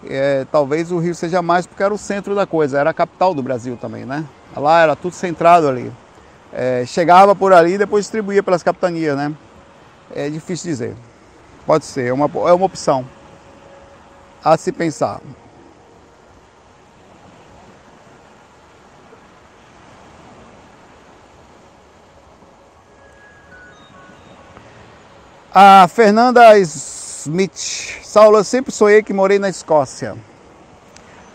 [0.05, 3.33] É, talvez o Rio seja mais porque era o centro da coisa, era a capital
[3.33, 4.25] do Brasil também, né?
[4.55, 5.91] Lá era tudo centrado ali.
[6.53, 9.33] É, chegava por ali e depois distribuía pelas capitanias, né?
[10.15, 10.95] É difícil dizer.
[11.65, 13.05] Pode ser, é uma, é uma opção
[14.43, 15.21] a se pensar.
[25.55, 27.99] A Fernanda Smith.
[28.01, 30.17] Saulo, eu sempre sonhei que morei na Escócia.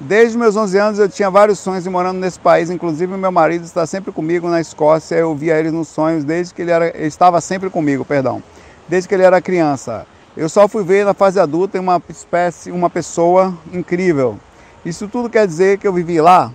[0.01, 3.65] Desde meus 11 anos eu tinha vários sonhos de morando nesse país, inclusive meu marido
[3.65, 5.15] está sempre comigo na Escócia.
[5.15, 8.43] Eu via ele nos sonhos desde que ele era, ele estava sempre comigo, perdão,
[8.89, 10.05] desde que ele era criança.
[10.37, 14.37] Eu só fui ver na fase adulta uma espécie, uma pessoa incrível.
[14.85, 16.53] Isso tudo quer dizer que eu vivi lá?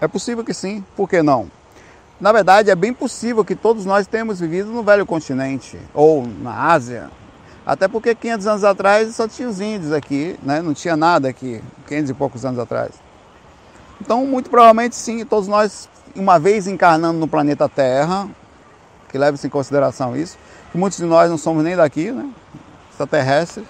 [0.00, 1.48] É possível que sim, por que não?
[2.20, 6.72] Na verdade, é bem possível que todos nós tenhamos vivido no velho continente ou na
[6.72, 7.10] Ásia.
[7.64, 10.60] Até porque 500 anos atrás só tinha os índios aqui, né?
[10.60, 12.90] não tinha nada aqui, 500 e poucos anos atrás.
[14.00, 18.28] Então, muito provavelmente sim, todos nós, uma vez encarnando no planeta Terra,
[19.08, 20.36] que leve-se em consideração isso,
[20.72, 22.28] que muitos de nós não somos nem daqui, né?
[22.90, 23.64] extraterrestres,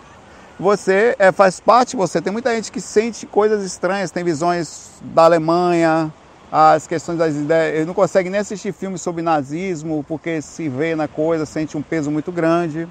[0.59, 5.25] você é, faz parte, você tem muita gente que sente coisas estranhas, tem visões da
[5.25, 6.13] Alemanha,
[6.51, 7.77] as questões das ideias.
[7.77, 11.83] Ele não consegue nem assistir filmes sobre nazismo porque se vê na coisa, sente um
[11.83, 12.89] peso muito grande.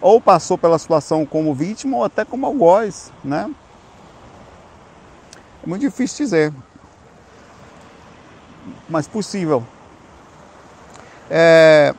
[0.00, 3.50] Ou passou pela situação como vítima ou até como algoz, né?
[5.64, 6.52] É muito difícil dizer.
[8.88, 9.64] Mas possível.
[11.30, 11.94] É...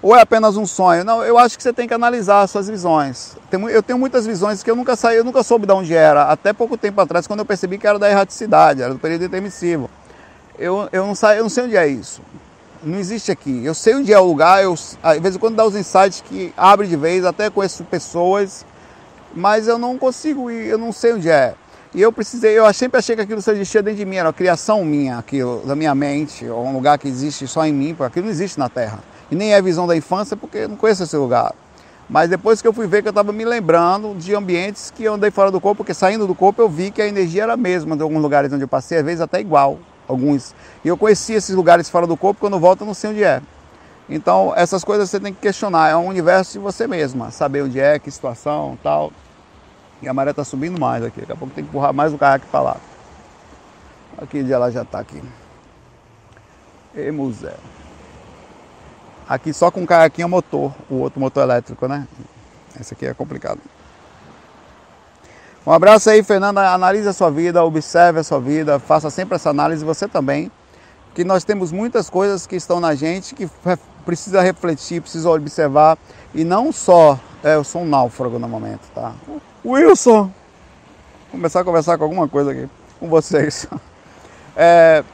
[0.00, 1.04] Ou é apenas um sonho?
[1.04, 3.36] Não, eu acho que você tem que analisar as suas visões.
[3.72, 6.24] Eu tenho muitas visões que eu nunca saí, eu nunca soube de onde era.
[6.24, 9.90] Até pouco tempo atrás, quando eu percebi que era da erraticidade, era do período intermissivo
[10.58, 12.20] eu, eu, não, sei, eu não sei onde é isso.
[12.82, 13.64] Não existe aqui.
[13.64, 16.86] Eu sei onde é o lugar, eu, às vezes quando dá os insights que abre
[16.86, 18.66] de vez, até conheço pessoas,
[19.34, 21.54] mas eu não consigo ir, eu não sei onde é.
[21.94, 24.32] E eu precisei, eu sempre achei que aquilo só existia dentro de mim, era uma
[24.32, 28.04] criação minha, aquilo, da minha mente, ou um lugar que existe só em mim, porque
[28.04, 28.98] aquilo não existe na Terra.
[29.30, 31.54] E nem é visão da infância, porque eu não conheço esse lugar.
[32.08, 35.14] Mas depois que eu fui ver que eu estava me lembrando de ambientes que eu
[35.14, 37.56] andei fora do corpo, porque saindo do corpo eu vi que a energia era a
[37.56, 40.54] mesma de alguns lugares onde eu passei, às vezes até igual alguns.
[40.84, 43.42] E eu conheci esses lugares fora do corpo, quando eu não sei onde é.
[44.08, 45.90] Então, essas coisas você tem que questionar.
[45.90, 49.12] É um universo de você mesma, saber onde é, que situação tal.
[50.00, 51.20] E a maré está subindo mais aqui.
[51.20, 52.76] Daqui a pouco tem que empurrar mais o caiaque para lá.
[54.16, 55.22] Aqui onde ela já está aqui.
[56.94, 57.54] E museu.
[59.28, 62.08] Aqui só com caiaquinho motor, o outro motor elétrico, né?
[62.80, 63.60] Esse aqui é complicado.
[65.68, 66.72] Um abraço aí, Fernanda.
[66.72, 70.50] Analise a sua vida, observe a sua vida, faça sempre essa análise, você também.
[71.14, 73.46] Que nós temos muitas coisas que estão na gente que
[74.02, 75.98] precisa refletir, precisa observar.
[76.34, 77.20] E não só.
[77.44, 79.12] É, eu sou um náufrago no momento, tá?
[79.62, 80.32] Wilson!
[81.30, 82.66] Começar a conversar com alguma coisa aqui
[82.98, 83.66] com vocês.
[84.60, 85.04] É,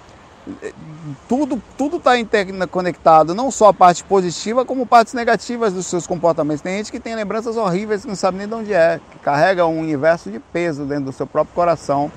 [1.29, 6.61] tudo tudo está interconectado, não só a parte positiva, como partes negativas dos seus comportamentos.
[6.63, 9.67] Tem gente que tem lembranças horríveis que não sabe nem de onde é, que carrega
[9.67, 12.11] um universo de peso dentro do seu próprio coração,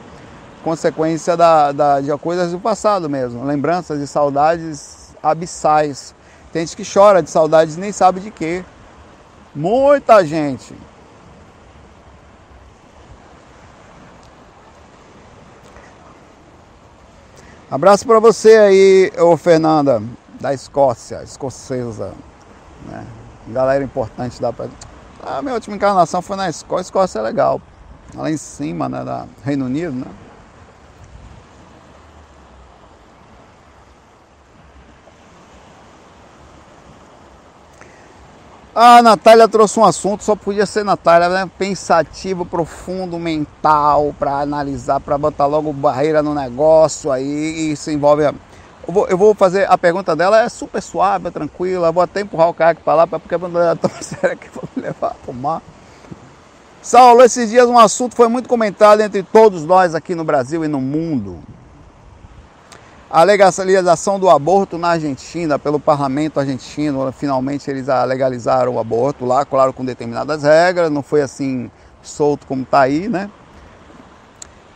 [0.63, 6.13] consequência da, da, de coisas do passado mesmo, lembranças de saudades abissais.
[6.52, 8.63] Tem gente que chora de saudades e nem sabe de quê.
[9.54, 10.76] Muita gente.
[17.69, 20.01] Abraço para você aí, ô Fernanda,
[20.39, 22.13] da Escócia, escocesa.
[22.86, 23.06] Né?
[23.49, 24.53] Galera importante da.
[25.21, 26.77] A minha última encarnação foi na Escócia.
[26.77, 27.62] A Escócia é legal.
[28.15, 29.03] Lá em cima, né?
[29.03, 30.06] Da Reino Unido, né?
[38.80, 41.50] A Natália trouxe um assunto, só podia ser Natália, né?
[41.58, 47.72] Pensativo, profundo, mental, para analisar, para botar logo barreira no negócio aí.
[47.72, 48.24] Isso envolve.
[48.24, 48.36] A...
[48.88, 51.92] Eu, vou, eu vou fazer a pergunta dela, é super suave, tranquila.
[51.92, 54.48] Vou até empurrar o cara aqui para lá, porque a bandeira é tão séria que
[54.52, 55.63] vou me levar a tomar.
[56.80, 60.68] Saulo, esses dias um assunto foi muito comentado entre todos nós aqui no Brasil e
[60.68, 61.40] no mundo.
[63.10, 69.46] A legalização do aborto na Argentina, pelo parlamento argentino, finalmente eles legalizaram o aborto lá,
[69.46, 71.72] claro, com determinadas regras, não foi assim
[72.04, 73.30] solto como está aí, né?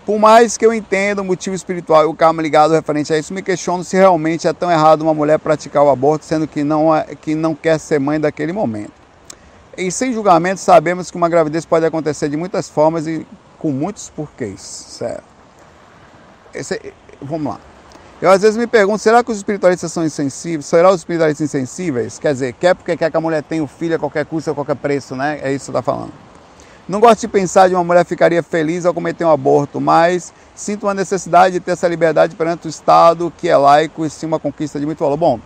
[0.06, 3.34] Por mais que eu entenda o motivo espiritual e o karma ligado referente a isso,
[3.34, 6.96] me questiono se realmente é tão errado uma mulher praticar o aborto, sendo que não,
[6.96, 8.94] é, que não quer ser mãe daquele momento.
[9.78, 13.28] E sem julgamento, sabemos que uma gravidez pode acontecer de muitas formas e
[13.60, 14.62] com muitos porquês.
[14.62, 15.24] Certo?
[16.54, 17.71] Esse, vamos lá.
[18.22, 20.68] Eu às vezes me pergunto, será que os espiritualistas são insensíveis?
[20.68, 22.20] Será os espiritualistas insensíveis?
[22.20, 24.54] Quer dizer, quer porque quer que a mulher tenha o filho a qualquer custo, a
[24.54, 25.40] qualquer preço, né?
[25.42, 26.14] É isso que está falando.
[26.88, 30.86] Não gosto de pensar de uma mulher ficaria feliz ao cometer um aborto, mas sinto
[30.86, 34.40] uma necessidade de ter essa liberdade perante o Estado, que é laico e sim uma
[34.40, 35.18] conquista de muito valor.
[35.18, 35.40] Bom,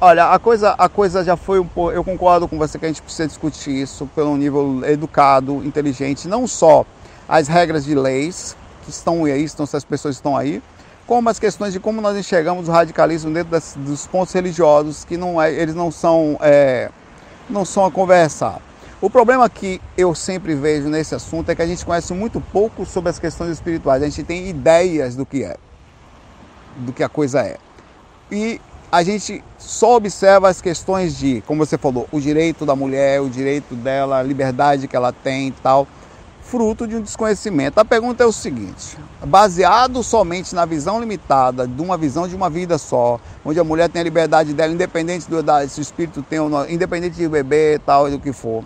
[0.00, 1.92] olha, a coisa, a coisa já foi um pouco.
[1.92, 6.44] Eu concordo com você que a gente precisa discutir isso pelo nível educado, inteligente, não
[6.48, 6.84] só
[7.28, 10.60] as regras de leis que estão aí, estão, essas pessoas estão aí,
[11.06, 15.16] como as questões de como nós enxergamos o radicalismo dentro das, dos pontos religiosos, que
[15.16, 16.90] não é, eles não são, é,
[17.48, 18.60] não são a conversar.
[19.00, 22.84] O problema que eu sempre vejo nesse assunto é que a gente conhece muito pouco
[22.84, 24.02] sobre as questões espirituais.
[24.02, 25.56] A gente tem ideias do que é,
[26.78, 27.56] do que a coisa é.
[28.32, 33.20] E a gente só observa as questões de, como você falou, o direito da mulher,
[33.20, 35.86] o direito dela, a liberdade que ela tem e tal,
[36.50, 37.78] fruto de um desconhecimento.
[37.78, 42.48] A pergunta é o seguinte: baseado somente na visão limitada, de uma visão de uma
[42.48, 45.36] vida só, onde a mulher tem a liberdade dela, independente do
[45.68, 48.64] se o espírito tem ou não, independente de beber e tal, do que for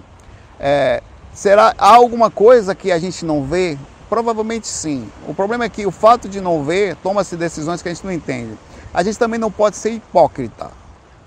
[0.61, 3.79] é, será há alguma coisa que a gente não vê?
[4.11, 5.09] Provavelmente sim.
[5.27, 8.13] O problema é que o fato de não ver, toma-se decisões que a gente não
[8.13, 8.57] entende.
[8.93, 10.71] A gente também não pode ser hipócrita,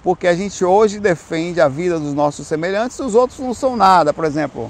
[0.03, 3.75] porque a gente hoje defende a vida dos nossos semelhantes e os outros não são
[3.75, 4.13] nada.
[4.13, 4.69] Por exemplo,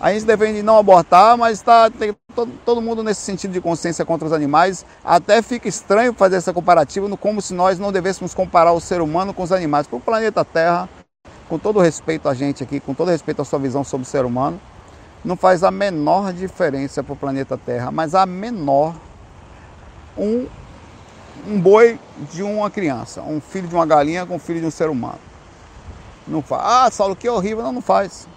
[0.00, 1.90] a gente defende não abortar, mas está
[2.34, 4.86] todo, todo, mundo nesse sentido de consciência contra os animais.
[5.04, 9.34] Até fica estranho fazer essa comparativa, como se nós não devêssemos comparar o ser humano
[9.34, 9.88] com os animais.
[9.88, 10.88] Para o planeta Terra,
[11.48, 14.24] com todo respeito a gente aqui, com todo respeito à sua visão sobre o ser
[14.24, 14.60] humano,
[15.24, 18.94] não faz a menor diferença para o planeta Terra, mas a menor
[20.16, 20.46] um,
[21.44, 21.98] um boi
[22.30, 25.18] de uma criança, um filho de uma galinha com um filho de um ser humano.
[26.26, 26.62] Não faz.
[26.64, 27.64] Ah, Saulo, que horrível.
[27.64, 28.28] Não, não faz.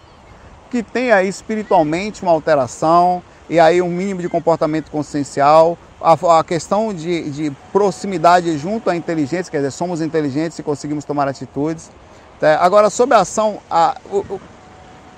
[0.71, 6.93] Que aí espiritualmente uma alteração e aí um mínimo de comportamento consciencial, a, a questão
[6.93, 11.91] de, de proximidade junto à inteligência, quer dizer, somos inteligentes e conseguimos tomar atitudes
[12.41, 12.57] Tá?
[12.59, 14.41] Agora, sobre a ação, a, o,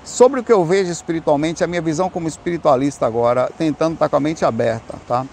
[0.04, 4.16] sobre o que eu vejo espiritualmente, a minha visão como espiritualista agora, tentando estar com
[4.16, 5.24] a mente aberta, tá?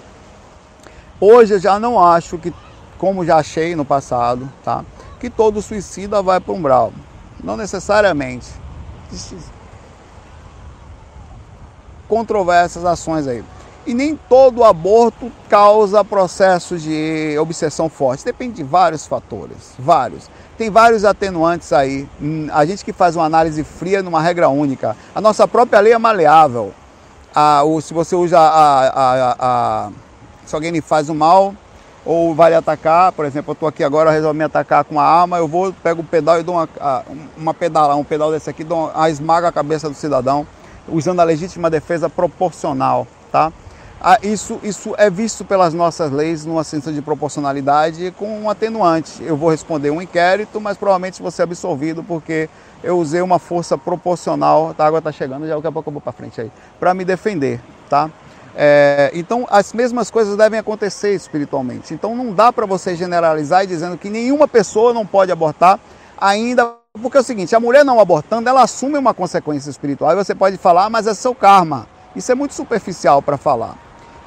[1.19, 2.53] Hoje eu já não acho que,
[2.97, 4.85] como já achei no passado, tá?
[5.19, 6.93] Que todo suicida vai para um umbral.
[7.43, 8.47] Não necessariamente.
[12.11, 13.41] Controversas ações aí.
[13.87, 18.25] E nem todo aborto causa processos de obsessão forte.
[18.25, 20.29] Depende de vários fatores, vários
[20.61, 22.07] tem vários atenuantes aí.
[22.21, 24.95] Hum, a gente que faz uma análise fria numa regra única.
[25.15, 26.71] A nossa própria lei é maleável.
[27.33, 29.89] A, o, se você usa a, a, a,
[30.45, 31.55] Se alguém me faz o mal
[32.05, 35.03] ou vai lhe atacar, por exemplo, eu estou aqui agora, resolvo me atacar com uma
[35.03, 36.69] arma, eu vou, pego o pedal e dou uma,
[37.35, 40.45] uma pedala, um pedal desse aqui, dou, a esmaga a cabeça do cidadão,
[40.87, 43.51] usando a legítima defesa proporcional, tá?
[44.03, 49.23] Ah, isso, isso é visto pelas nossas leis numa ciência de proporcionalidade com um atenuante.
[49.23, 52.49] Eu vou responder um inquérito, mas provavelmente vou ser absolvido porque
[52.83, 54.73] eu usei uma força proporcional.
[54.73, 56.95] Tá, a água está chegando, já daqui a pouco eu vou para frente aí, para
[56.95, 58.09] me defender, tá?
[58.55, 61.93] É, então, as mesmas coisas devem acontecer espiritualmente.
[61.93, 65.79] Então, não dá para você generalizar e dizendo que nenhuma pessoa não pode abortar,
[66.17, 70.11] ainda porque é o seguinte: a mulher não abortando, ela assume uma consequência espiritual.
[70.11, 71.87] Aí você pode falar, ah, mas é seu karma.
[72.15, 73.77] Isso é muito superficial para falar.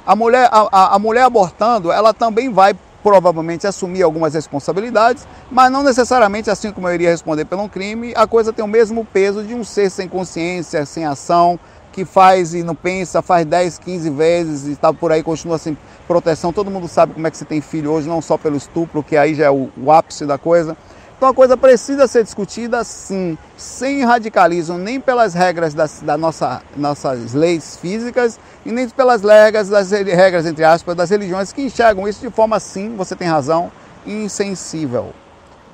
[0.07, 5.83] A mulher, a, a mulher abortando, ela também vai provavelmente assumir algumas responsabilidades, mas não
[5.83, 9.55] necessariamente, assim como eu iria responder pelo crime, a coisa tem o mesmo peso de
[9.55, 11.59] um ser sem consciência, sem ação,
[11.93, 15.77] que faz e não pensa, faz 10, 15 vezes e está por aí, continua sem
[16.09, 16.51] proteção.
[16.53, 19.19] Todo mundo sabe como é que você tem filho hoje, não só pelo estupro, que
[19.19, 20.75] aí já é o, o ápice da coisa.
[21.25, 26.61] Então a coisa precisa ser discutida sim, sem radicalismo, nem pelas regras das da nossa,
[26.77, 32.07] nossas leis físicas e nem pelas regras, das regras, entre aspas, das religiões que enxergam
[32.07, 33.73] isso de forma sim, você tem razão,
[34.05, 35.15] insensível,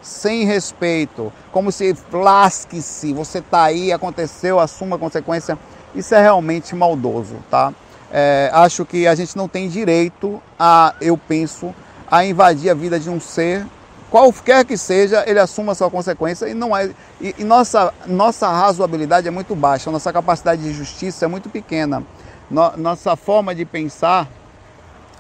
[0.01, 5.59] sem respeito, como se lasque-se, você está aí, aconteceu, assuma a consequência.
[5.97, 7.75] Isso é realmente maldoso, tá?
[8.13, 11.75] É, acho que a gente não tem direito a, eu penso,
[12.09, 13.67] a invadir a vida de um ser
[14.11, 16.91] qualquer que seja, ele assuma a sua consequência e não é.
[17.21, 22.03] E, e, nossa, nossa razoabilidade é muito baixa, nossa capacidade de justiça é muito pequena,
[22.51, 24.29] no, nossa forma de pensar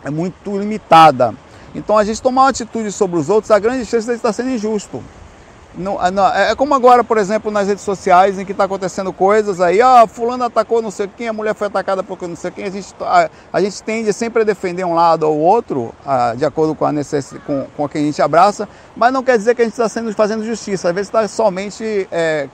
[0.05, 1.35] é muito limitada.
[1.75, 4.51] Então a gente tomar uma atitude sobre os outros, a grande chance de estar sendo
[4.51, 5.03] injusto.
[5.75, 8.65] Não, é, não, é, é como agora, por exemplo, nas redes sociais, em que está
[8.65, 12.35] acontecendo coisas aí, ah, fulano atacou não sei quem, a mulher foi atacada por não
[12.35, 15.95] sei quem, a gente, a, a gente tende sempre a defender um lado ou outro,
[16.05, 19.39] a, de acordo com a necessidade, com, com quem a gente abraça, mas não quer
[19.39, 22.49] dizer que a gente está fazendo justiça, às vezes está somente é,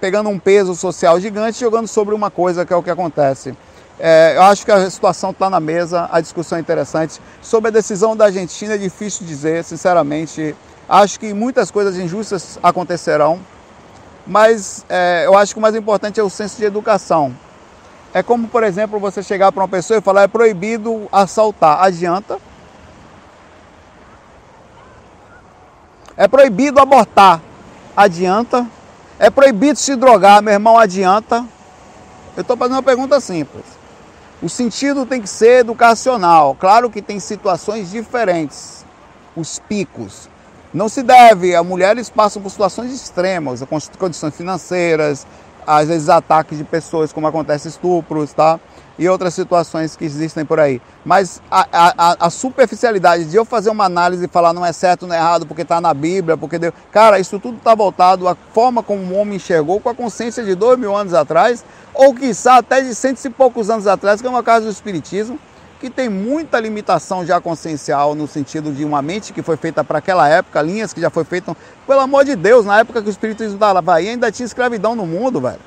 [0.00, 3.56] pegando um peso social gigante e jogando sobre uma coisa que é o que acontece.
[3.98, 7.20] É, eu acho que a situação está na mesa, a discussão é interessante.
[7.42, 10.56] Sobre a decisão da Argentina é difícil dizer, sinceramente.
[10.92, 13.38] Acho que muitas coisas injustas acontecerão,
[14.26, 17.32] mas é, eu acho que o mais importante é o senso de educação.
[18.12, 21.80] É como, por exemplo, você chegar para uma pessoa e falar é proibido assaltar.
[21.80, 22.40] Adianta?
[26.16, 27.40] É proibido abortar.
[27.96, 28.66] Adianta?
[29.16, 31.46] É proibido se drogar, meu irmão, adianta?
[32.36, 33.64] Eu estou fazendo uma pergunta simples.
[34.42, 36.56] O sentido tem que ser educacional.
[36.58, 38.84] Claro que tem situações diferentes,
[39.36, 40.29] os picos.
[40.72, 43.60] Não se deve, as mulheres passam por situações extremas,
[43.98, 45.26] condições financeiras,
[45.66, 48.58] às vezes ataques de pessoas, como acontece estupros, tá?
[48.96, 50.80] E outras situações que existem por aí.
[51.04, 55.08] Mas a, a, a superficialidade de eu fazer uma análise e falar não é certo,
[55.08, 56.74] não é errado, porque está na Bíblia, porque Deus.
[56.92, 60.54] Cara, isso tudo está voltado à forma como o homem enxergou com a consciência de
[60.54, 61.64] dois mil anos atrás,
[61.94, 65.38] ou quiçá até de cento e poucos anos atrás, que é uma casa do Espiritismo
[65.80, 69.98] que tem muita limitação já consciencial no sentido de uma mente que foi feita para
[69.98, 71.56] aquela época, linhas que já foi feitas,
[71.86, 75.06] pelo amor de Deus, na época que o espiritismo da Bahia ainda tinha escravidão no
[75.06, 75.58] mundo, velho.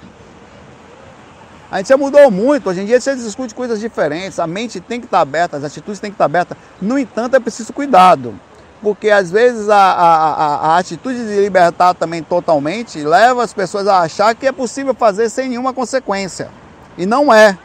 [1.72, 5.00] A gente já mudou muito, hoje em dia você discute coisas diferentes, a mente tem
[5.00, 6.56] que estar aberta, as atitudes têm que estar abertas.
[6.80, 8.36] No entanto, é preciso cuidado,
[8.84, 13.88] porque às vezes a, a, a, a atitude de libertar também totalmente leva as pessoas
[13.88, 16.52] a achar que é possível fazer sem nenhuma consequência.
[16.96, 17.58] E não é.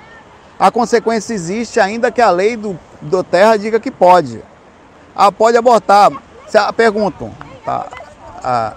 [0.59, 4.43] A consequência existe ainda que a lei do, do terra diga que pode.
[5.15, 6.11] Ah, pode abortar.
[6.77, 7.31] Pergunto,
[7.65, 7.87] tá?
[8.43, 8.75] Ah,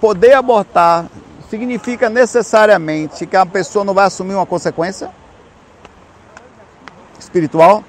[0.00, 1.06] poder abortar
[1.50, 5.10] significa necessariamente que a pessoa não vai assumir uma consequência
[7.18, 7.84] espiritual?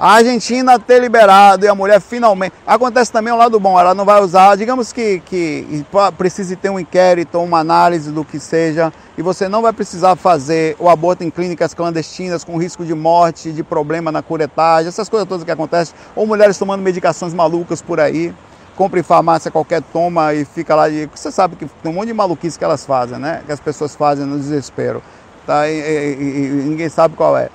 [0.00, 2.52] A Argentina ter liberado e a mulher finalmente.
[2.64, 5.84] Acontece também o lado bom, ela não vai usar, digamos que, que
[6.16, 10.76] precise ter um inquérito, uma análise do que seja, e você não vai precisar fazer
[10.78, 15.28] o aborto em clínicas clandestinas com risco de morte, de problema na curetagem, essas coisas
[15.28, 18.32] todas que acontecem, ou mulheres tomando medicações malucas por aí,
[18.76, 20.88] compra em farmácia qualquer toma e fica lá.
[20.88, 23.42] E você sabe que tem um monte de maluquice que elas fazem, né?
[23.44, 25.02] Que as pessoas fazem no desespero.
[25.44, 25.68] Tá?
[25.68, 27.48] e, e, e ninguém sabe qual é.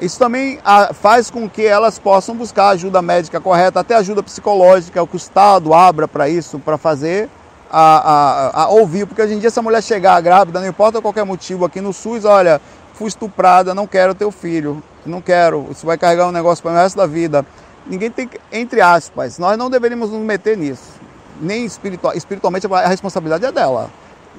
[0.00, 5.02] Isso também ah, faz com que elas possam buscar ajuda médica correta, até ajuda psicológica,
[5.02, 7.30] o que o Estado abra para isso, para fazer
[7.70, 9.06] a, a, a, ouvir.
[9.06, 11.94] Porque hoje em dia, se a mulher chegar grávida, não importa qualquer motivo, aqui no
[11.94, 12.60] SUS, olha,
[12.92, 16.74] fui estuprada, não quero teu filho, não quero, isso vai carregar um negócio para o
[16.74, 17.44] resto da vida.
[17.86, 20.96] Ninguém tem, entre aspas, nós não deveríamos nos meter nisso.
[21.40, 23.90] Nem espiritual, espiritualmente a responsabilidade é dela.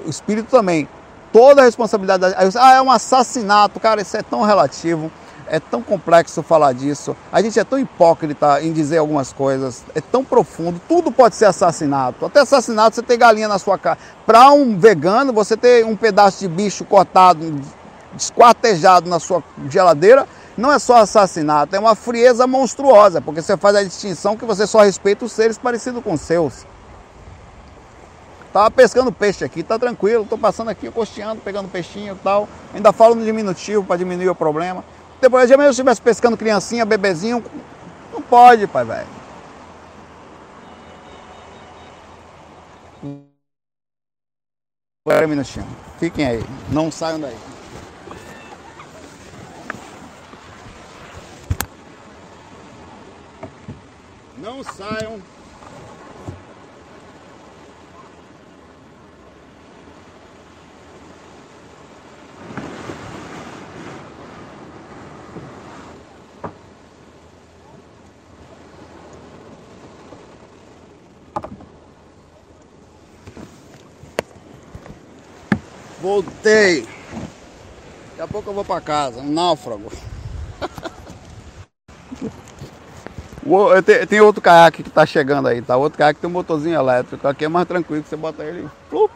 [0.05, 0.87] O espírito também.
[1.31, 2.25] Toda a responsabilidade.
[2.59, 5.11] Ah, é um assassinato, cara, isso é tão relativo
[5.49, 7.15] é tão complexo falar disso.
[7.31, 10.81] A gente é tão hipócrita em dizer algumas coisas, é tão profundo.
[10.87, 12.25] Tudo pode ser assassinato.
[12.25, 13.97] Até assassinato você ter galinha na sua casa.
[14.25, 17.61] Para um vegano, você ter um pedaço de bicho cortado,
[18.15, 20.27] esquartejado na sua geladeira,
[20.57, 24.65] não é só assassinato, é uma frieza monstruosa, porque você faz a distinção que você
[24.65, 26.65] só respeita os seres parecidos com os seus.
[28.51, 32.49] Tava pescando peixe aqui, tá tranquilo, tô passando aqui, costeando, pegando peixinho e tal.
[32.73, 34.83] Ainda falo no diminutivo para diminuir o problema.
[35.19, 37.43] Depois de amanhã eu estivesse pescando criancinha, bebezinho.
[38.13, 39.07] Não pode, pai, velho.
[44.99, 45.67] Espera um minutinho.
[45.99, 46.43] Fiquem aí.
[46.69, 47.37] Não saiam daí.
[54.37, 55.21] Não saiam.
[76.01, 76.87] Voltei.
[78.09, 79.91] Daqui a pouco eu vou para casa, um náufrago.
[84.09, 85.77] tem outro caiaque que tá chegando aí, tá?
[85.77, 87.27] Outro caiaque tem um motorzinho elétrico.
[87.27, 89.11] Aqui é mais tranquilo que você bota ele, plup,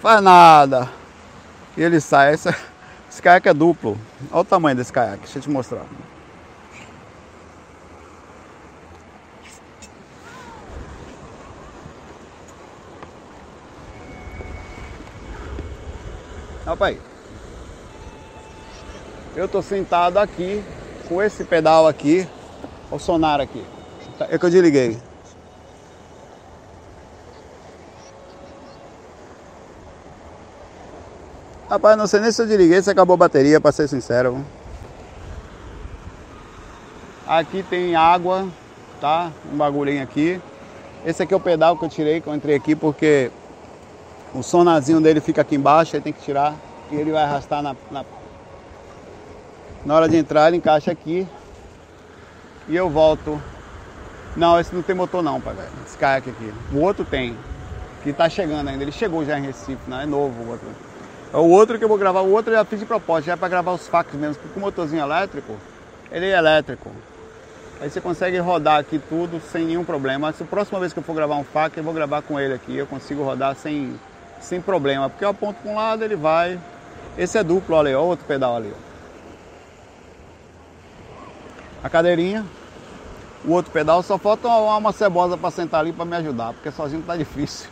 [0.00, 0.88] faz nada.
[1.76, 2.34] E ele sai.
[2.34, 2.54] Esse,
[3.10, 3.98] esse caiaque é duplo.
[4.30, 5.84] Olha o tamanho desse caiaque, deixa eu te mostrar.
[16.70, 16.96] Rapaz,
[19.34, 20.62] eu tô sentado aqui
[21.08, 22.28] com esse pedal aqui
[22.92, 23.66] o sonar aqui.
[24.28, 24.96] É que eu desliguei.
[31.68, 34.40] Rapaz, não sei nem se eu desliguei, se acabou a bateria, pra ser sincero.
[37.26, 38.46] Aqui tem água,
[39.00, 39.32] tá?
[39.52, 40.40] Um bagulhinho aqui.
[41.04, 43.32] Esse aqui é o pedal que eu tirei, que eu entrei aqui, porque
[44.34, 46.54] o sonazinho dele fica aqui embaixo, aí tem que tirar.
[46.90, 48.04] E ele vai arrastar na, na...
[49.84, 51.26] na hora de entrar, ele encaixa aqui.
[52.68, 53.40] E eu volto.
[54.36, 55.54] Não, esse não tem motor não, pai,
[55.86, 56.52] Esse kayak aqui.
[56.72, 57.36] O outro tem.
[58.02, 58.82] Que tá chegando ainda.
[58.82, 60.68] Ele chegou já em Recife, não é novo o outro.
[61.32, 63.34] É o outro que eu vou gravar, o outro eu já fiz de propósito, já
[63.34, 65.54] é para gravar os fax mesmo, porque o motorzinho elétrico,
[66.10, 66.90] ele é elétrico.
[67.80, 70.32] Aí você consegue rodar aqui tudo sem nenhum problema.
[70.32, 72.52] Se a próxima vez que eu for gravar um fac, eu vou gravar com ele
[72.52, 73.98] aqui, eu consigo rodar sem,
[74.40, 76.58] sem problema, porque eu aponto para um lado, ele vai.
[77.16, 78.74] Esse é duplo, olha aí, outro pedal ali.
[81.82, 82.44] A cadeirinha,
[83.44, 86.70] o outro pedal, só falta uma, uma cebosa para sentar ali para me ajudar, porque
[86.70, 87.68] sozinho tá difícil.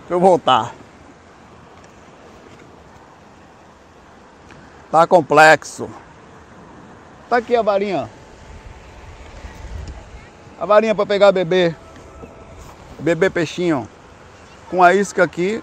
[0.00, 0.74] Deixa eu voltar.
[4.90, 5.90] Tá complexo.
[7.28, 8.08] Tá aqui a varinha.
[10.60, 11.74] A varinha para pegar bebê.
[12.98, 13.88] Bebê peixinho.
[14.70, 15.62] Com a isca aqui,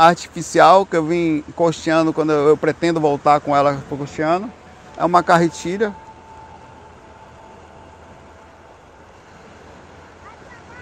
[0.00, 4.50] artificial, que eu vim costeando quando eu, pretendo voltar com ela costeando.
[4.96, 5.94] É uma carretilha.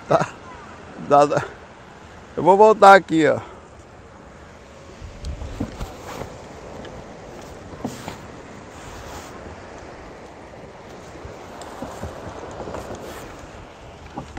[0.09, 0.29] Tá.
[2.37, 3.41] Eu vou voltar aqui, ó.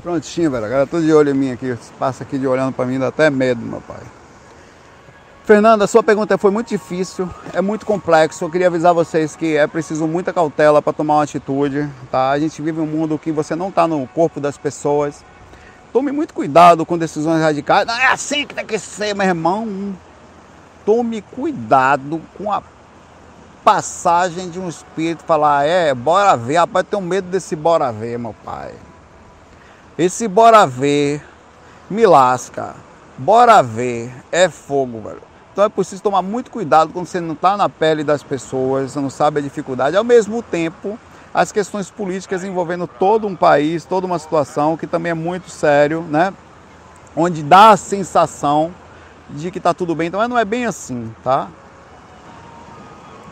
[0.01, 0.65] Prontinho, velho.
[0.65, 1.77] Agora tô de olho em mim aqui.
[1.99, 3.98] Passa aqui de olhando para mim, dá até medo, meu pai.
[5.49, 8.45] Fernanda, sua pergunta foi muito difícil, é muito complexo.
[8.45, 12.29] Eu queria avisar vocês que é preciso muita cautela para tomar uma atitude, tá?
[12.29, 15.25] A gente vive um mundo que você não está no corpo das pessoas.
[15.91, 17.87] Tome muito cuidado com decisões radicais.
[17.87, 19.95] Não é assim que tem que ser, meu irmão.
[20.85, 22.61] Tome cuidado com a
[23.63, 28.35] passagem de um espírito falar, é, bora ver, rapaz, tenho medo desse bora ver, meu
[28.45, 28.71] pai.
[29.97, 31.25] Esse bora ver
[31.89, 32.75] me lasca.
[33.17, 35.28] Bora ver é fogo, velho.
[35.59, 38.99] Então é preciso tomar muito cuidado quando você não está na pele das pessoas, você
[39.01, 39.97] não sabe a dificuldade.
[39.97, 40.97] Ao mesmo tempo,
[41.33, 46.01] as questões políticas envolvendo todo um país, toda uma situação que também é muito sério,
[46.03, 46.33] né?
[47.13, 48.73] Onde dá a sensação
[49.29, 51.49] de que está tudo bem, então não é bem assim, tá?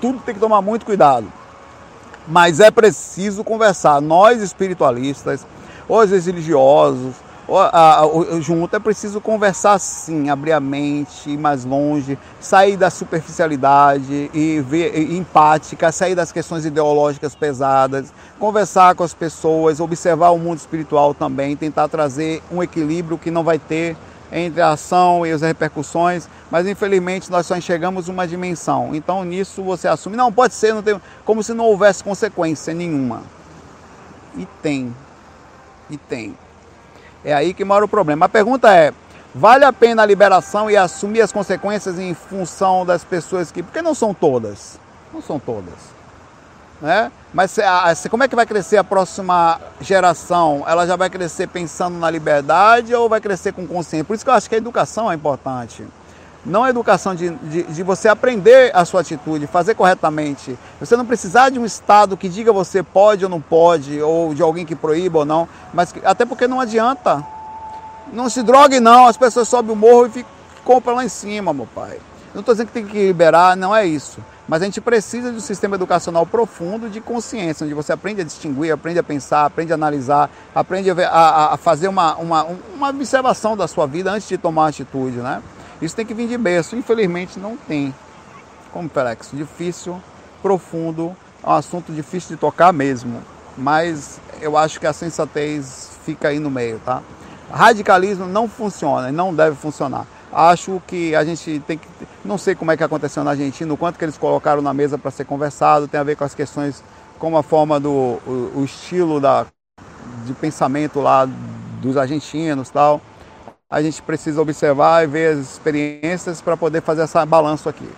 [0.02, 1.32] Tudo tem que tomar muito cuidado.
[2.28, 4.02] Mas é preciso conversar.
[4.02, 5.48] Nós espiritualistas,
[5.88, 7.16] os religiosos,
[8.42, 14.60] junto é preciso conversar sim, abrir a mente, ir mais longe, sair da superficialidade e
[14.60, 20.58] ver e empática, sair das questões ideológicas pesadas, conversar com as pessoas, observar o mundo
[20.58, 23.96] espiritual também, tentar trazer um equilíbrio que não vai ter
[24.30, 28.94] entre a ação e as repercussões, mas infelizmente nós só enxergamos uma dimensão.
[28.94, 33.24] Então nisso você assume, não pode ser, não tem, como se não houvesse consequência nenhuma.
[34.36, 34.94] E tem,
[35.90, 36.36] e tem.
[37.24, 38.26] É aí que mora o problema.
[38.26, 38.94] A pergunta é:
[39.34, 43.64] vale a pena a liberação e assumir as consequências em função das pessoas que.
[43.64, 44.80] Porque não são todas.
[45.14, 45.98] Não são todas.
[46.82, 47.12] Né?
[47.34, 47.58] Mas
[48.10, 50.64] como é que vai crescer a próxima geração?
[50.68, 54.04] Ela já vai crescer pensando na liberdade ou vai crescer com consciência?
[54.06, 55.84] Por isso que eu acho que a educação é importante.
[56.48, 60.58] Não a educação de, de, de, você aprender a sua atitude, fazer corretamente.
[60.80, 64.42] Você não precisar de um Estado que diga você pode ou não pode, ou de
[64.42, 65.48] alguém que proíba ou não.
[65.74, 67.22] Mas até porque não adianta.
[68.14, 70.32] Não se drogue não, as pessoas sobem o morro e ficam,
[70.64, 72.00] compram lá em cima, meu pai.
[72.34, 74.20] Não estou dizendo que tem que liberar, não é isso.
[74.48, 78.24] Mas a gente precisa de um sistema educacional profundo de consciência, onde você aprende a
[78.24, 82.90] distinguir, aprende a pensar, aprende a analisar, aprende a, a, a fazer uma, uma, uma
[82.90, 85.42] observação da sua vida antes de tomar atitude, né?
[85.82, 86.76] Isso tem que vir de berço.
[86.76, 87.94] Infelizmente não tem.
[88.72, 90.00] Complexo, difícil,
[90.42, 93.22] profundo, é um assunto difícil de tocar mesmo.
[93.58, 97.02] Mas eu acho que a sensatez fica aí no meio, tá?
[97.52, 100.06] Radicalismo não funciona não deve funcionar.
[100.32, 101.88] Acho que a gente tem que.
[102.24, 104.98] Não sei como é que aconteceu na Argentina, o quanto que eles colocaram na mesa
[104.98, 106.84] para ser conversado, tem a ver com as questões,
[107.18, 107.90] como a forma do.
[107.90, 109.46] o, o estilo da,
[110.26, 111.28] de pensamento lá
[111.82, 113.02] dos argentinos tal
[113.70, 117.90] a gente precisa observar e ver as experiências para poder fazer essa balanço aqui.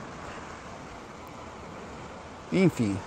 [2.51, 2.97] Enfim.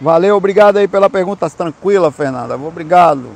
[0.00, 2.56] Valeu, obrigado aí pela pergunta tranquila, Fernanda.
[2.56, 3.30] Obrigado.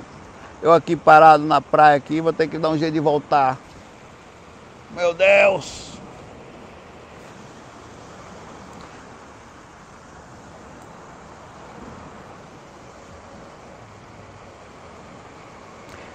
[0.61, 3.57] Eu aqui parado na praia aqui, vou ter que dar um jeito de voltar.
[4.91, 5.90] Meu Deus!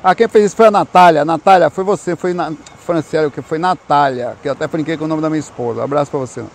[0.07, 1.25] Ah, quem fez isso foi a Natália.
[1.25, 2.53] Natália, foi você, foi na...
[2.85, 5.81] Franciele, que foi Natália, que eu até brinquei com o nome da minha esposa.
[5.81, 6.45] Um abraço pra você.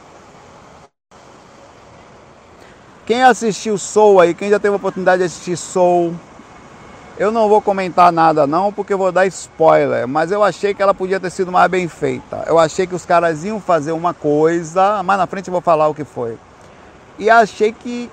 [3.05, 6.15] Quem assistiu Soul aí, quem já teve a oportunidade de assistir Soul,
[7.19, 10.81] eu não vou comentar nada não, porque eu vou dar spoiler, mas eu achei que
[10.81, 12.45] ela podia ter sido mais bem feita.
[12.47, 15.89] Eu achei que os caras iam fazer uma coisa, mais na frente eu vou falar
[15.89, 16.39] o que foi.
[17.19, 18.09] E achei que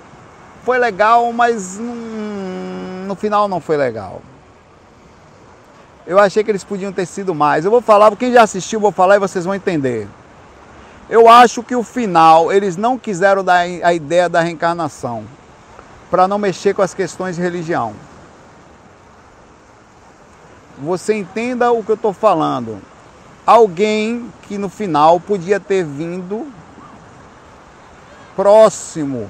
[0.64, 4.20] foi legal, mas hum, no final não foi legal.
[6.08, 7.66] Eu achei que eles podiam ter sido mais.
[7.66, 10.08] Eu vou falar, quem já assistiu, vou falar e vocês vão entender.
[11.06, 15.24] Eu acho que o final, eles não quiseram dar a ideia da reencarnação,
[16.10, 17.92] para não mexer com as questões de religião.
[20.78, 22.80] Você entenda o que eu estou falando.
[23.44, 26.50] Alguém que no final podia ter vindo
[28.34, 29.28] próximo,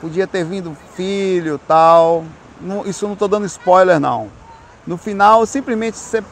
[0.00, 2.24] podia ter vindo filho, tal.
[2.86, 4.41] Isso não estou dando spoiler não
[4.86, 6.22] no final, simplesmente você.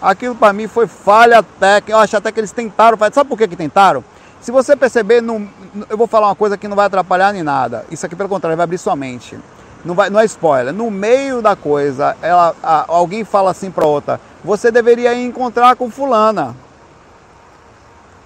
[0.00, 1.92] Aquilo para mim foi falha técnica.
[1.92, 2.96] Eu acho até que eles tentaram.
[3.12, 4.02] Sabe por que, que tentaram?
[4.40, 5.46] Se você perceber, não,
[5.90, 7.84] eu vou falar uma coisa que não vai atrapalhar nem nada.
[7.90, 9.38] Isso aqui, pelo contrário, vai abrir sua mente.
[9.84, 10.72] Não, vai, não é spoiler.
[10.72, 15.76] No meio da coisa, ela, a, alguém fala assim para outra: você deveria ir encontrar
[15.76, 16.56] com Fulana.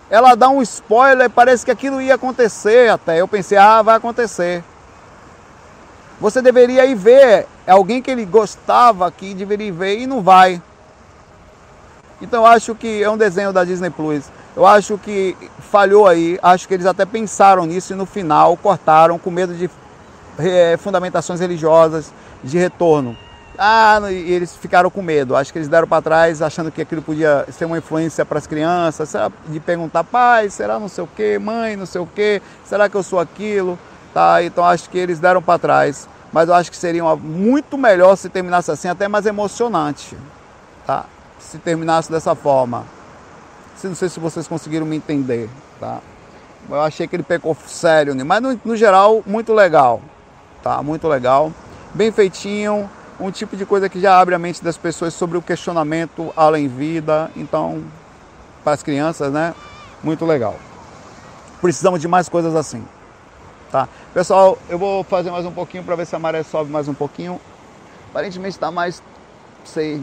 [0.08, 3.20] Ela dá um spoiler, parece que aquilo ia acontecer até.
[3.20, 4.62] Eu pensei: ah, vai acontecer.
[6.20, 10.60] Você deveria ir ver é alguém que ele gostava que deveria ver e não vai.
[12.20, 14.24] Então eu acho que é um desenho da Disney Plus.
[14.56, 15.36] Eu acho que
[15.70, 16.38] falhou aí.
[16.42, 19.68] Acho que eles até pensaram nisso e no final cortaram com medo de
[20.38, 22.12] é, fundamentações religiosas
[22.42, 23.16] de retorno.
[23.56, 25.36] Ah, e eles ficaram com medo.
[25.36, 28.46] Acho que eles deram para trás achando que aquilo podia ser uma influência para as
[28.46, 29.12] crianças,
[29.48, 32.96] de perguntar, pai, será não sei o quê, mãe, não sei o quê, será que
[32.96, 33.78] eu sou aquilo?
[34.12, 37.78] Tá, então acho que eles deram para trás, mas eu acho que seria uma, muito
[37.78, 40.16] melhor se terminasse assim, até mais emocionante,
[40.84, 41.04] tá?
[41.38, 42.84] Se terminasse dessa forma.
[43.84, 46.00] Não sei se vocês conseguiram me entender, tá?
[46.68, 50.02] Eu achei que ele pecou sério, mas no, no geral, muito legal,
[50.60, 50.82] tá?
[50.82, 51.52] Muito legal,
[51.94, 55.42] bem feitinho, um tipo de coisa que já abre a mente das pessoas sobre o
[55.42, 57.84] questionamento além vida, então,
[58.64, 59.54] para as crianças, né?
[60.02, 60.56] Muito legal.
[61.60, 62.84] Precisamos de mais coisas assim.
[63.74, 63.88] Tá?
[64.12, 66.94] Pessoal, eu vou fazer mais um pouquinho para ver se a maré sobe mais um
[66.94, 67.40] pouquinho.
[68.08, 69.02] Aparentemente está mais,
[69.64, 70.00] sei.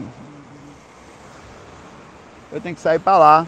[2.52, 3.46] Eu tenho que sair para lá.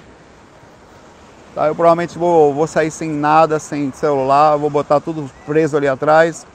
[1.55, 1.67] Tá?
[1.67, 6.47] Eu provavelmente vou, vou sair sem nada, sem celular, vou botar tudo preso ali atrás,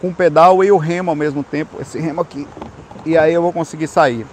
[0.00, 2.48] com o pedal e o remo ao mesmo tempo, esse remo aqui.
[3.04, 4.26] E aí eu vou conseguir sair.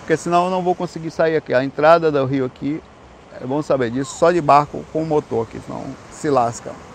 [0.00, 1.54] Porque senão eu não vou conseguir sair aqui.
[1.54, 2.82] A entrada do rio aqui,
[3.40, 6.87] é bom saber disso, só de barco com motor aqui, senão se lasca.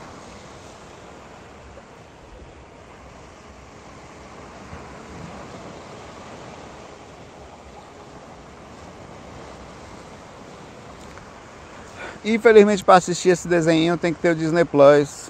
[12.26, 15.30] Infelizmente para assistir esse desenho tem que ter o Disney Plus.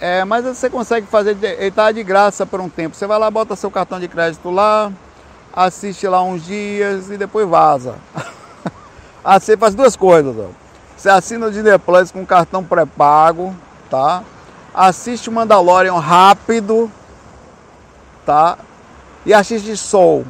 [0.00, 2.94] É, mas você consegue fazer, ele tá de graça por um tempo.
[2.94, 4.92] Você vai lá, bota seu cartão de crédito lá,
[5.52, 7.96] assiste lá uns dias e depois vaza.
[9.24, 10.48] assim você faz duas coisas, ó.
[10.96, 13.54] Você assina o Disney Plus com cartão pré-pago,
[13.90, 14.22] tá?
[14.72, 16.90] Assiste o Mandalorian rápido,
[18.24, 18.58] tá?
[19.26, 20.24] E assiste Soul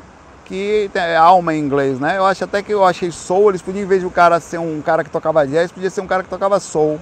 [0.45, 2.19] que é alma em inglês, né?
[2.19, 4.59] Eu acho até que eu achei soul, eles podiam, em vez de o cara ser
[4.59, 7.01] um cara que tocava jazz, podia ser um cara que tocava soul.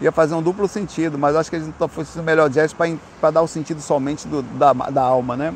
[0.00, 2.74] Ia fazer um duplo sentido, mas acho que eles não fossem o melhor jazz
[3.20, 5.54] para dar o sentido somente do, da, da alma, né?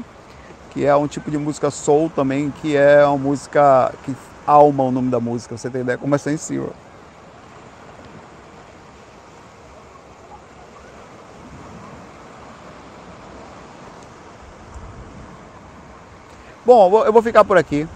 [0.70, 4.14] Que é um tipo de música soul também, que é uma música que
[4.46, 6.72] alma o nome da música, você tem ideia como é sensível.
[16.64, 17.86] Bom, eu vou ficar por aqui.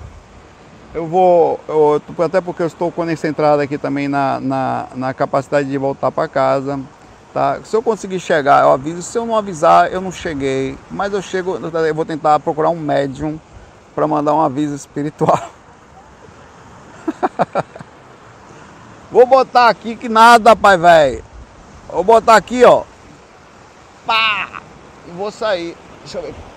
[0.93, 5.79] Eu vou, eu, até porque eu estou concentrado aqui também na, na, na capacidade de
[5.79, 6.79] voltar para casa.
[7.33, 7.61] Tá?
[7.65, 9.03] Se eu conseguir chegar, eu aviso.
[9.03, 10.77] Se eu não avisar, eu não cheguei.
[10.91, 13.41] Mas eu chego, eu vou tentar procurar um médium
[13.95, 15.51] para mandar um aviso espiritual.
[19.11, 21.25] vou botar aqui que nada, pai velho.
[21.89, 22.85] Vou botar aqui, ó.
[24.07, 24.61] Pá!
[25.07, 25.77] E vou sair.
[26.03, 26.48] Deixa eu ver.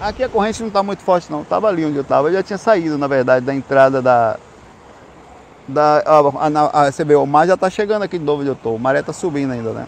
[0.00, 2.42] Aqui a corrente não está muito forte não, estava ali onde eu estava, eu já
[2.42, 4.36] tinha saído na verdade da entrada da...
[5.66, 8.54] da a, a, a, vê, o mar já está chegando aqui de novo onde eu
[8.54, 9.86] estou, o maré está subindo ainda, né?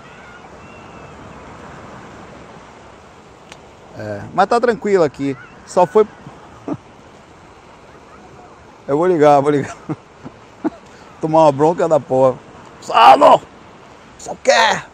[3.99, 5.37] É, mas tá tranquilo aqui,
[5.67, 6.07] só foi...
[8.89, 9.77] eu vou ligar, vou ligar.
[11.21, 12.39] Tomar uma bronca da porra.
[12.81, 13.43] Salo!
[14.19, 14.87] Só quer!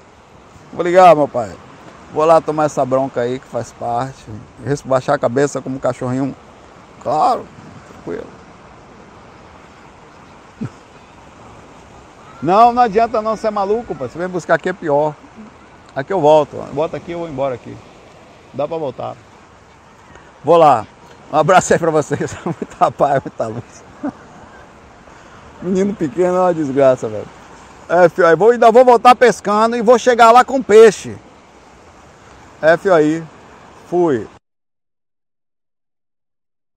[0.73, 1.53] Vou ligar, meu pai.
[2.15, 4.25] Vou lá tomar essa bronca aí que faz parte.
[4.85, 6.33] Baixar a cabeça como um cachorrinho.
[7.03, 7.45] Claro,
[7.91, 8.27] tranquilo.
[12.41, 14.09] Não, não adianta não ser maluco, pai.
[14.09, 15.13] Você vem buscar aqui é pior.
[15.97, 16.57] Aqui eu volto.
[16.73, 17.77] Bota aqui, eu vou embora aqui.
[18.53, 19.17] Dá pra voltar.
[20.45, 20.87] Vou lá.
[21.33, 22.37] Um abraço aí pra vocês.
[22.45, 23.85] Muita paz, muita luz.
[25.61, 27.27] Menino pequeno é uma desgraça, velho.
[27.89, 31.17] É, filho, aí vou, ainda vou voltar pescando e vou chegar lá com peixe.
[32.91, 33.23] Aí.
[33.91, 34.27] Fui.